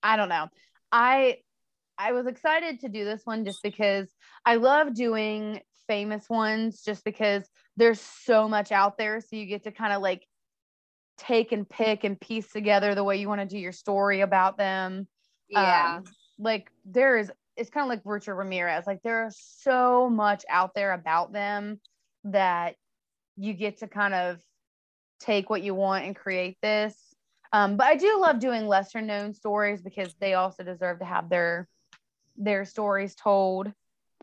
I 0.02 0.16
don't 0.16 0.30
know. 0.30 0.48
I 0.92 1.38
I 1.98 2.14
was 2.14 2.28
excited 2.28 2.80
to 2.82 2.90
do 2.90 3.04
this 3.04 3.22
one 3.26 3.46
just 3.46 3.62
because 3.62 4.08
I 4.46 4.56
love 4.56 4.94
doing 4.94 5.62
famous 5.88 6.30
ones 6.30 6.82
just 6.84 7.04
because 7.04 7.44
there's 7.76 8.00
so 8.00 8.48
much 8.48 8.72
out 8.72 8.98
there. 8.98 9.20
So 9.20 9.36
you 9.36 9.46
get 9.46 9.64
to 9.64 9.72
kind 9.72 9.92
of 9.92 10.02
like 10.02 10.26
take 11.18 11.52
and 11.52 11.68
pick 11.68 12.04
and 12.06 12.20
piece 12.20 12.50
together 12.52 12.96
the 12.96 13.04
way 13.04 13.18
you 13.18 13.28
want 13.28 13.42
to 13.42 13.48
do 13.48 13.58
your 13.58 13.74
story 13.74 14.22
about 14.22 14.58
them. 14.58 15.08
Yeah. 15.50 15.98
Um, 15.98 16.04
like 16.38 16.72
there 16.86 17.18
is, 17.18 17.32
it's 17.60 17.69
kind 17.69 17.84
of 17.84 17.89
like 17.89 18.02
Richard 18.06 18.36
Ramirez. 18.36 18.88
Like 18.88 19.02
there's 19.04 19.38
so 19.60 20.10
much 20.10 20.45
out 20.50 20.74
there 20.74 20.93
about 20.93 21.34
them 21.34 21.80
that 22.24 22.76
you 23.36 23.54
get 23.54 23.80
to 23.80 23.88
kind 23.88 24.13
of 24.13 24.39
take 25.19 25.50
what 25.50 25.62
you 25.62 25.76
want 25.76 26.06
and 26.06 26.15
create 26.15 26.58
this. 26.62 26.95
Um, 27.52 27.78
but 27.78 27.88
I 27.88 27.95
do 27.95 28.19
love 28.19 28.39
doing 28.39 28.67
lesser 28.67 29.02
known 29.02 29.34
stories 29.34 29.82
because 29.82 30.13
they 30.19 30.36
also 30.36 30.63
deserve 30.63 31.00
to 31.00 31.06
have 31.06 31.30
their 31.30 31.67
their 32.38 32.63
stories 32.63 33.15
told. 33.15 33.72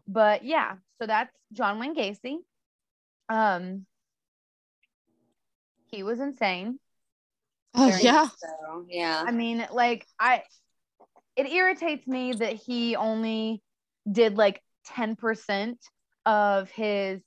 But 0.09 0.45
yeah, 0.45 0.77
so 0.99 1.07
that's 1.07 1.35
John 1.53 1.79
Wayne 1.79 1.95
Gacy. 1.95 2.37
Um, 3.29 3.85
he 5.89 6.03
was 6.03 6.21
insane. 6.21 6.79
Oh 7.75 7.95
yeah. 8.01 8.29
So, 8.39 8.87
yeah. 8.89 9.25
I 9.27 9.33
mean, 9.33 9.67
like 9.73 10.07
I 10.19 10.43
it 11.37 11.47
irritates 11.51 12.07
me 12.07 12.33
that 12.33 12.55
he 12.55 12.97
only 12.97 13.63
did 14.11 14.37
like 14.37 14.63
10% 14.89 15.77
of 16.25 16.71
his 16.71 17.21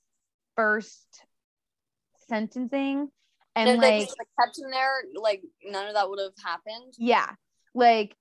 first 0.56 1.06
sentencing 2.28 3.08
and 3.56 3.68
And 3.68 3.76
if 3.76 3.80
they 3.80 3.98
like 3.98 4.06
just 4.06 4.18
like, 4.18 4.28
kept 4.46 4.58
him 4.58 4.70
there, 4.70 5.02
like 5.14 5.42
none 5.64 5.88
of 5.88 5.94
that 5.94 6.08
would 6.08 6.20
have 6.20 6.32
happened. 6.44 6.94
yeah, 6.98 7.30
like 7.74 8.16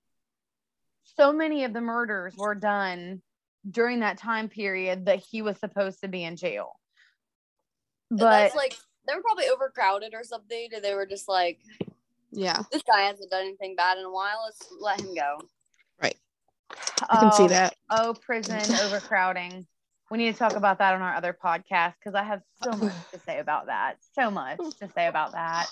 so 1.17 1.31
many 1.31 1.63
of 1.65 1.73
the 1.73 1.81
murders 1.81 2.33
were 2.37 2.55
done 2.55 3.21
during 3.69 3.99
that 3.99 4.17
time 4.17 4.49
period 4.49 5.05
that 5.05 5.19
he 5.19 5.41
was 5.41 5.57
supposed 5.59 6.01
to 6.01 6.07
be 6.07 6.23
in 6.23 6.35
jail. 6.35 6.79
But 8.09 8.19
that's 8.31 8.55
like 8.55 8.75
they 9.07 9.15
were 9.15 9.21
probably 9.21 9.47
overcrowded 9.49 10.13
or 10.13 10.23
something, 10.23 10.69
and 10.73 10.83
they 10.83 10.95
were 10.95 11.05
just 11.05 11.27
like, 11.29 11.59
Yeah. 12.31 12.63
"This 12.71 12.81
guy 12.83 13.01
hasn't 13.01 13.29
done 13.29 13.45
anything 13.45 13.75
bad 13.75 13.97
in 13.99 14.05
a 14.05 14.11
while. 14.11 14.41
Let's 14.45 14.67
let 14.79 14.99
him 15.01 15.13
go." 15.13 15.39
I 17.09 17.19
can 17.19 17.31
see 17.31 17.43
oh, 17.43 17.47
that. 17.47 17.75
Oh, 17.89 18.13
prison 18.13 18.61
overcrowding. 18.85 19.65
We 20.11 20.17
need 20.17 20.33
to 20.33 20.37
talk 20.39 20.53
about 20.53 20.79
that 20.79 20.95
on 20.95 21.01
our 21.01 21.15
other 21.15 21.37
podcast 21.43 21.93
because 21.99 22.15
I 22.15 22.23
have 22.23 22.41
so 22.63 22.71
much 22.71 22.93
to 23.13 23.19
say 23.19 23.39
about 23.39 23.67
that. 23.67 23.97
So 24.13 24.31
much 24.31 24.59
to 24.79 24.89
say 24.95 25.07
about 25.07 25.33
that. 25.33 25.67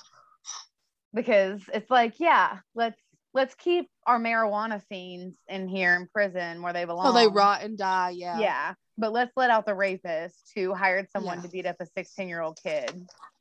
Because 1.13 1.61
it's 1.73 1.89
like, 1.89 2.19
yeah, 2.19 2.59
let's 2.75 2.99
let's 3.33 3.55
keep 3.55 3.89
our 4.05 4.19
marijuana 4.19 4.81
fiends 4.89 5.37
in 5.47 5.67
here 5.67 5.95
in 5.95 6.07
prison 6.07 6.61
where 6.61 6.73
they 6.73 6.85
belong. 6.85 7.07
Oh, 7.07 7.13
they 7.13 7.27
rot 7.27 7.61
and 7.63 7.77
die. 7.77 8.11
Yeah. 8.15 8.39
Yeah. 8.39 8.73
But 8.97 9.11
let's 9.13 9.31
let 9.35 9.49
out 9.49 9.65
the 9.65 9.75
rapist 9.75 10.51
who 10.55 10.73
hired 10.73 11.09
someone 11.11 11.37
Yeah. 11.37 11.43
to 11.43 11.49
beat 11.49 11.65
up 11.65 11.77
a 11.79 11.85
16 11.85 12.27
year 12.27 12.41
old 12.41 12.59
kid. 12.61 12.91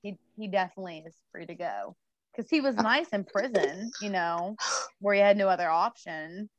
He 0.02 0.18
he 0.36 0.48
definitely 0.48 1.04
is 1.06 1.14
free 1.32 1.46
to 1.46 1.54
go. 1.54 1.96
Because 2.34 2.50
he 2.50 2.60
was 2.60 2.76
Uh, 2.76 2.82
nice 2.82 3.08
in 3.08 3.24
prison, 3.24 3.90
you 4.02 4.10
know, 4.10 4.56
where 5.00 5.14
he 5.14 5.20
had 5.20 5.36
no 5.36 5.48
other 5.48 5.68
option. 5.68 6.50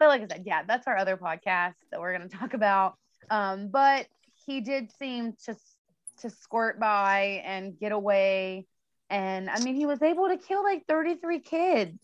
But 0.00 0.08
like 0.08 0.22
I 0.22 0.26
said, 0.26 0.42
yeah, 0.46 0.62
that's 0.66 0.88
our 0.88 0.96
other 0.96 1.16
podcast 1.16 1.74
that 1.92 2.00
we're 2.00 2.12
gonna 2.12 2.28
talk 2.28 2.54
about. 2.54 2.94
Um, 3.30 3.68
but 3.68 4.08
he 4.46 4.60
did 4.62 4.90
seem 4.98 5.34
to 5.44 5.54
to 6.22 6.30
squirt 6.30 6.80
by 6.80 7.42
and 7.44 7.78
get 7.78 7.92
away. 7.92 8.66
And 9.10 9.48
I 9.48 9.58
mean, 9.60 9.76
he 9.76 9.86
was 9.86 10.02
able 10.02 10.28
to 10.28 10.38
kill 10.38 10.64
like 10.64 10.84
33 10.88 11.40
kids 11.40 11.98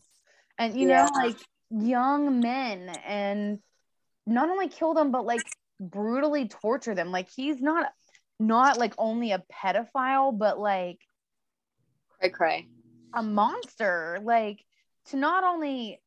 and 0.59 0.79
you 0.79 0.87
Yeah. 0.87 1.05
know, 1.05 1.11
like 1.15 1.37
young 1.71 2.43
men 2.43 2.89
and 2.89 3.59
not 4.27 4.49
only 4.51 4.69
kill 4.69 4.95
them, 4.95 5.11
but 5.11 5.25
like 5.25 5.51
brutally 5.81 6.49
torture 6.49 6.95
them. 6.95 7.11
Like 7.11 7.29
he's 7.35 7.61
not 7.61 7.91
not 8.39 8.79
like 8.79 8.95
only 8.99 9.33
a 9.33 9.43
pedophile, 9.53 10.37
but 10.37 10.59
like 10.59 10.99
Cray 12.19 12.31
cray. 12.31 12.69
a 13.15 13.23
monster. 13.23 14.21
Like 14.23 14.65
to 15.07 15.17
not 15.17 15.45
only 15.45 16.01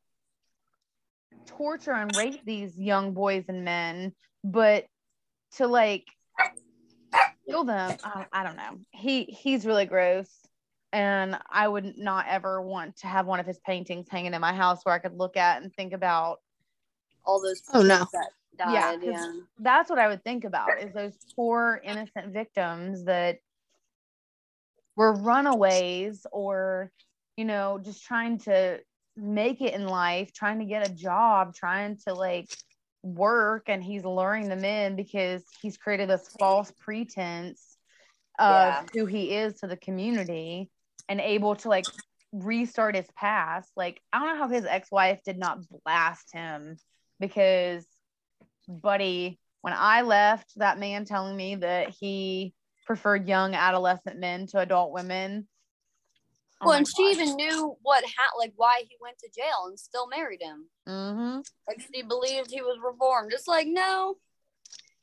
torture 1.47 1.93
and 1.93 2.15
rape 2.15 2.45
these 2.45 2.77
young 2.77 3.13
boys 3.13 3.45
and 3.47 3.63
men, 3.63 4.13
but 4.43 4.85
to 5.57 5.67
like 5.67 6.05
kill 7.47 7.63
them. 7.63 7.97
I, 8.03 8.25
I 8.31 8.43
don't 8.43 8.55
know. 8.57 8.79
He 8.91 9.23
he's 9.23 9.65
really 9.65 9.85
gross. 9.85 10.29
And 10.91 11.37
I 11.49 11.67
would 11.67 11.97
not 11.97 12.25
ever 12.27 12.61
want 12.61 12.97
to 12.97 13.07
have 13.07 13.27
one 13.27 13.39
of 13.39 13.45
his 13.45 13.59
paintings 13.59 14.07
hanging 14.09 14.33
in 14.33 14.41
my 14.41 14.53
house 14.53 14.79
where 14.83 14.95
I 14.95 14.99
could 14.99 15.15
look 15.15 15.37
at 15.37 15.61
and 15.61 15.71
think 15.73 15.93
about 15.93 16.39
All 17.25 17.41
those 17.41 17.61
Oh, 17.73 17.83
no. 17.83 18.07
that 18.11 18.29
Yeah, 18.57 18.97
Yeah. 19.03 19.31
that's 19.59 19.89
what 19.89 19.99
I 19.99 20.07
would 20.07 20.23
think 20.23 20.45
about 20.45 20.81
is 20.81 20.93
those 20.93 21.15
poor 21.35 21.79
innocent 21.83 22.33
victims 22.33 23.05
that 23.05 23.37
were 24.95 25.13
runaways 25.13 26.25
or 26.31 26.91
you 27.37 27.45
know 27.45 27.79
just 27.81 28.03
trying 28.03 28.39
to 28.39 28.79
make 29.21 29.61
it 29.61 29.73
in 29.73 29.87
life 29.87 30.31
trying 30.33 30.59
to 30.59 30.65
get 30.65 30.89
a 30.89 30.93
job 30.93 31.53
trying 31.53 31.97
to 32.07 32.13
like 32.13 32.47
work 33.03 33.63
and 33.67 33.83
he's 33.83 34.03
luring 34.03 34.49
them 34.49 34.63
in 34.63 34.95
because 34.95 35.43
he's 35.61 35.77
created 35.77 36.09
this 36.09 36.27
false 36.39 36.71
pretense 36.79 37.77
of 38.37 38.49
Yeah. 38.49 38.83
who 38.93 39.05
he 39.05 39.35
is 39.35 39.55
to 39.59 39.67
the 39.67 39.77
community 39.77 40.69
and 41.07 41.19
able 41.19 41.55
to 41.57 41.69
like 41.69 41.85
restart 42.31 42.95
his 42.95 43.07
past. 43.15 43.69
Like, 43.75 44.01
I 44.13 44.19
don't 44.19 44.27
know 44.27 44.43
how 44.43 44.49
his 44.49 44.65
ex 44.65 44.91
wife 44.91 45.19
did 45.25 45.37
not 45.37 45.59
blast 45.83 46.33
him 46.33 46.77
because, 47.19 47.85
buddy, 48.67 49.39
when 49.61 49.73
I 49.75 50.01
left, 50.01 50.53
that 50.57 50.79
man 50.79 51.05
telling 51.05 51.35
me 51.35 51.55
that 51.55 51.89
he 51.89 52.53
preferred 52.85 53.27
young 53.27 53.55
adolescent 53.55 54.19
men 54.19 54.47
to 54.47 54.59
adult 54.59 54.91
women. 54.91 55.47
Oh 56.61 56.67
well, 56.67 56.77
and 56.77 56.87
she 56.87 57.03
even 57.03 57.35
knew 57.35 57.75
what 57.81 58.03
ha- 58.03 58.37
like 58.37 58.51
why 58.57 58.83
he 58.89 58.95
went 58.99 59.17
to 59.19 59.29
jail 59.35 59.67
and 59.67 59.79
still 59.79 60.07
married 60.07 60.41
him. 60.41 60.65
Mm-hmm. 60.87 61.39
Like 61.67 61.81
she 61.93 62.01
believed 62.01 62.51
he 62.51 62.61
was 62.61 62.77
reformed. 62.83 63.31
It's 63.33 63.47
like 63.47 63.67
no, 63.67 64.17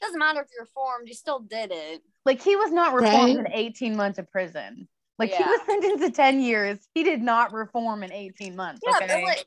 doesn't 0.01 0.19
matter 0.19 0.41
if 0.43 0.49
you're 0.55 0.65
reformed, 0.65 1.09
you 1.09 1.15
still 1.15 1.41
did 1.41 1.71
it. 1.73 2.03
Like 2.27 2.43
he 2.43 2.57
was 2.57 2.73
not 2.73 2.93
reformed 2.93 3.39
Right. 3.39 3.47
in 3.47 3.53
18 3.53 3.97
months 3.97 4.19
of 4.19 4.31
prison. 4.31 4.87
Like 5.19 5.33
he 5.33 5.43
was 5.43 5.61
sentenced 5.67 6.05
to 6.05 6.11
10 6.11 6.41
years. 6.41 6.79
He 6.95 7.03
did 7.03 7.23
not 7.23 7.53
reform 7.55 8.03
in 8.03 8.13
18 8.13 8.55
months. 8.55 8.83
Yeah, 8.85 8.99
okay. 9.05 9.25
like, 9.25 9.47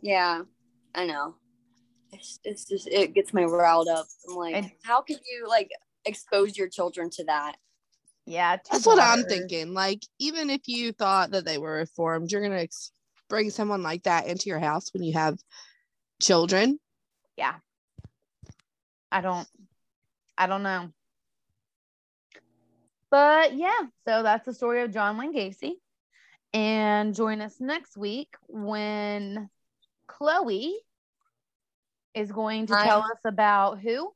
yeah, 0.00 0.42
I 0.94 1.04
know. 1.04 1.34
It's, 2.12 2.38
it's 2.44 2.64
just 2.64 2.88
it 2.88 3.12
gets 3.14 3.34
me 3.34 3.44
riled 3.44 3.88
up. 3.88 4.06
I'm 4.28 4.36
like, 4.36 4.54
And- 4.54 4.70
how 4.84 5.02
could 5.02 5.18
you 5.30 5.46
like 5.48 5.70
expose 6.06 6.56
your 6.56 6.68
children 6.68 7.10
to 7.10 7.24
that? 7.24 7.56
Yeah, 8.26 8.56
That's 8.70 8.86
what 8.86 9.02
I'm 9.02 9.24
thinking. 9.24 9.74
Like, 9.74 10.02
even 10.18 10.50
if 10.50 10.62
you 10.66 10.92
thought 10.92 11.32
that 11.32 11.44
they 11.44 11.58
were 11.58 11.72
reformed, 11.74 12.30
you're 12.30 12.42
gonna 12.42 12.62
ex- 12.62 12.92
bring 13.28 13.50
someone 13.50 13.82
like 13.82 14.04
that 14.04 14.26
into 14.26 14.48
your 14.48 14.60
house 14.60 14.92
when 14.92 15.02
you 15.02 15.14
have 15.14 15.38
children. 16.20 16.78
Yeah, 17.36 17.54
I 19.10 19.20
don't 19.20 19.48
I 20.38 20.46
don't 20.46 20.62
know. 20.62 20.90
But 23.10 23.54
yeah, 23.54 23.80
so 24.06 24.22
that's 24.22 24.46
the 24.46 24.54
story 24.54 24.82
of 24.82 24.92
John 24.92 25.18
Wayne 25.18 25.34
Gacy. 25.34 25.72
And 26.54 27.14
join 27.14 27.40
us 27.40 27.60
next 27.60 27.96
week 27.96 28.34
when 28.46 29.48
Chloe 30.06 30.74
is 32.14 32.30
going 32.30 32.66
to 32.66 32.74
Hi. 32.74 32.84
tell 32.84 33.00
us 33.00 33.20
about 33.24 33.80
who? 33.80 34.12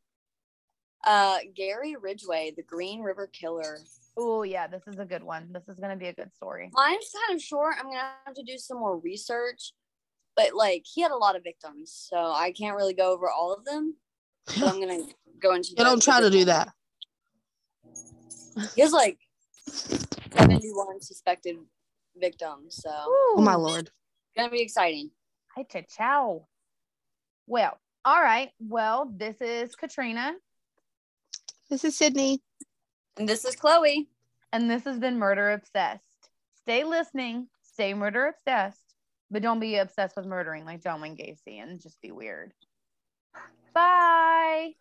Uh, 1.05 1.39
Gary 1.55 1.97
Ridgway, 2.01 2.53
the 2.57 2.63
Green 2.63 3.01
River 3.01 3.29
Killer. 3.29 3.79
Oh 4.17 4.43
yeah, 4.43 4.67
this 4.67 4.83
is 4.87 4.99
a 4.99 5.05
good 5.05 5.23
one. 5.23 5.53
This 5.53 5.63
is 5.69 5.79
gonna 5.79 5.97
be 5.97 6.07
a 6.09 6.13
good 6.13 6.35
story. 6.35 6.71
Mine's 6.73 7.11
kind 7.27 7.37
of 7.37 7.43
short. 7.43 7.77
I'm 7.79 7.87
gonna 7.87 8.11
have 8.25 8.35
to 8.35 8.43
do 8.43 8.57
some 8.59 8.79
more 8.79 8.99
research, 8.99 9.73
but 10.37 10.55
like 10.55 10.85
he 10.85 11.03
had 11.03 11.11
a 11.11 11.17
lot 11.17 11.37
of 11.37 11.45
victims, 11.45 11.93
so 12.11 12.17
I 12.17 12.53
can't 12.53 12.77
really 12.77 12.95
go 12.95 13.13
over 13.13 13.31
all 13.31 13.53
of 13.53 13.65
them. 13.65 13.95
But 14.47 14.63
I'm 14.69 14.81
gonna 14.81 15.03
go 15.41 15.55
into. 15.55 15.71
You 15.77 15.85
don't 15.85 16.03
try 16.03 16.21
to 16.21 16.31
do 16.31 16.45
that. 16.47 16.71
He 18.75 18.81
has 18.81 18.93
like 18.93 19.19
71 19.69 21.01
suspected 21.03 21.57
victims, 22.17 22.77
so 22.83 22.91
Oh 22.91 23.41
my 23.43 23.55
lord. 23.55 23.91
gonna 24.37 24.51
be 24.51 24.63
exciting. 24.63 25.11
Hi, 25.55 25.65
cha 25.65 25.83
chow. 25.83 26.47
Well, 27.47 27.79
all 28.05 28.23
right. 28.23 28.51
Well, 28.61 29.13
this 29.15 29.37
is 29.41 29.75
Katrina, 29.77 30.35
This 31.69 31.85
is 31.85 31.97
Sydney. 31.99 32.43
And 33.17 33.29
this 33.29 33.45
is 33.45 33.57
Chloe. 33.57 34.09
and 34.53 34.71
this 34.71 34.85
has 34.85 34.99
been 34.99 35.19
Murder 35.19 35.51
Obsessed. 35.51 36.31
Stay 36.55 36.85
listening, 36.85 37.49
stay 37.63 37.95
murder 37.95 38.27
obsessed, 38.27 38.95
but 39.31 39.43
don't 39.43 39.61
be 39.61 39.77
obsessed 39.77 40.17
with 40.17 40.27
murdering 40.27 40.65
like 40.65 40.83
John 40.83 41.01
Wayne 41.01 41.17
Gacy 41.17 41.63
and 41.63 41.81
just 41.81 42.01
be 42.01 42.11
weird. 42.13 42.53
Bye. 43.75 44.75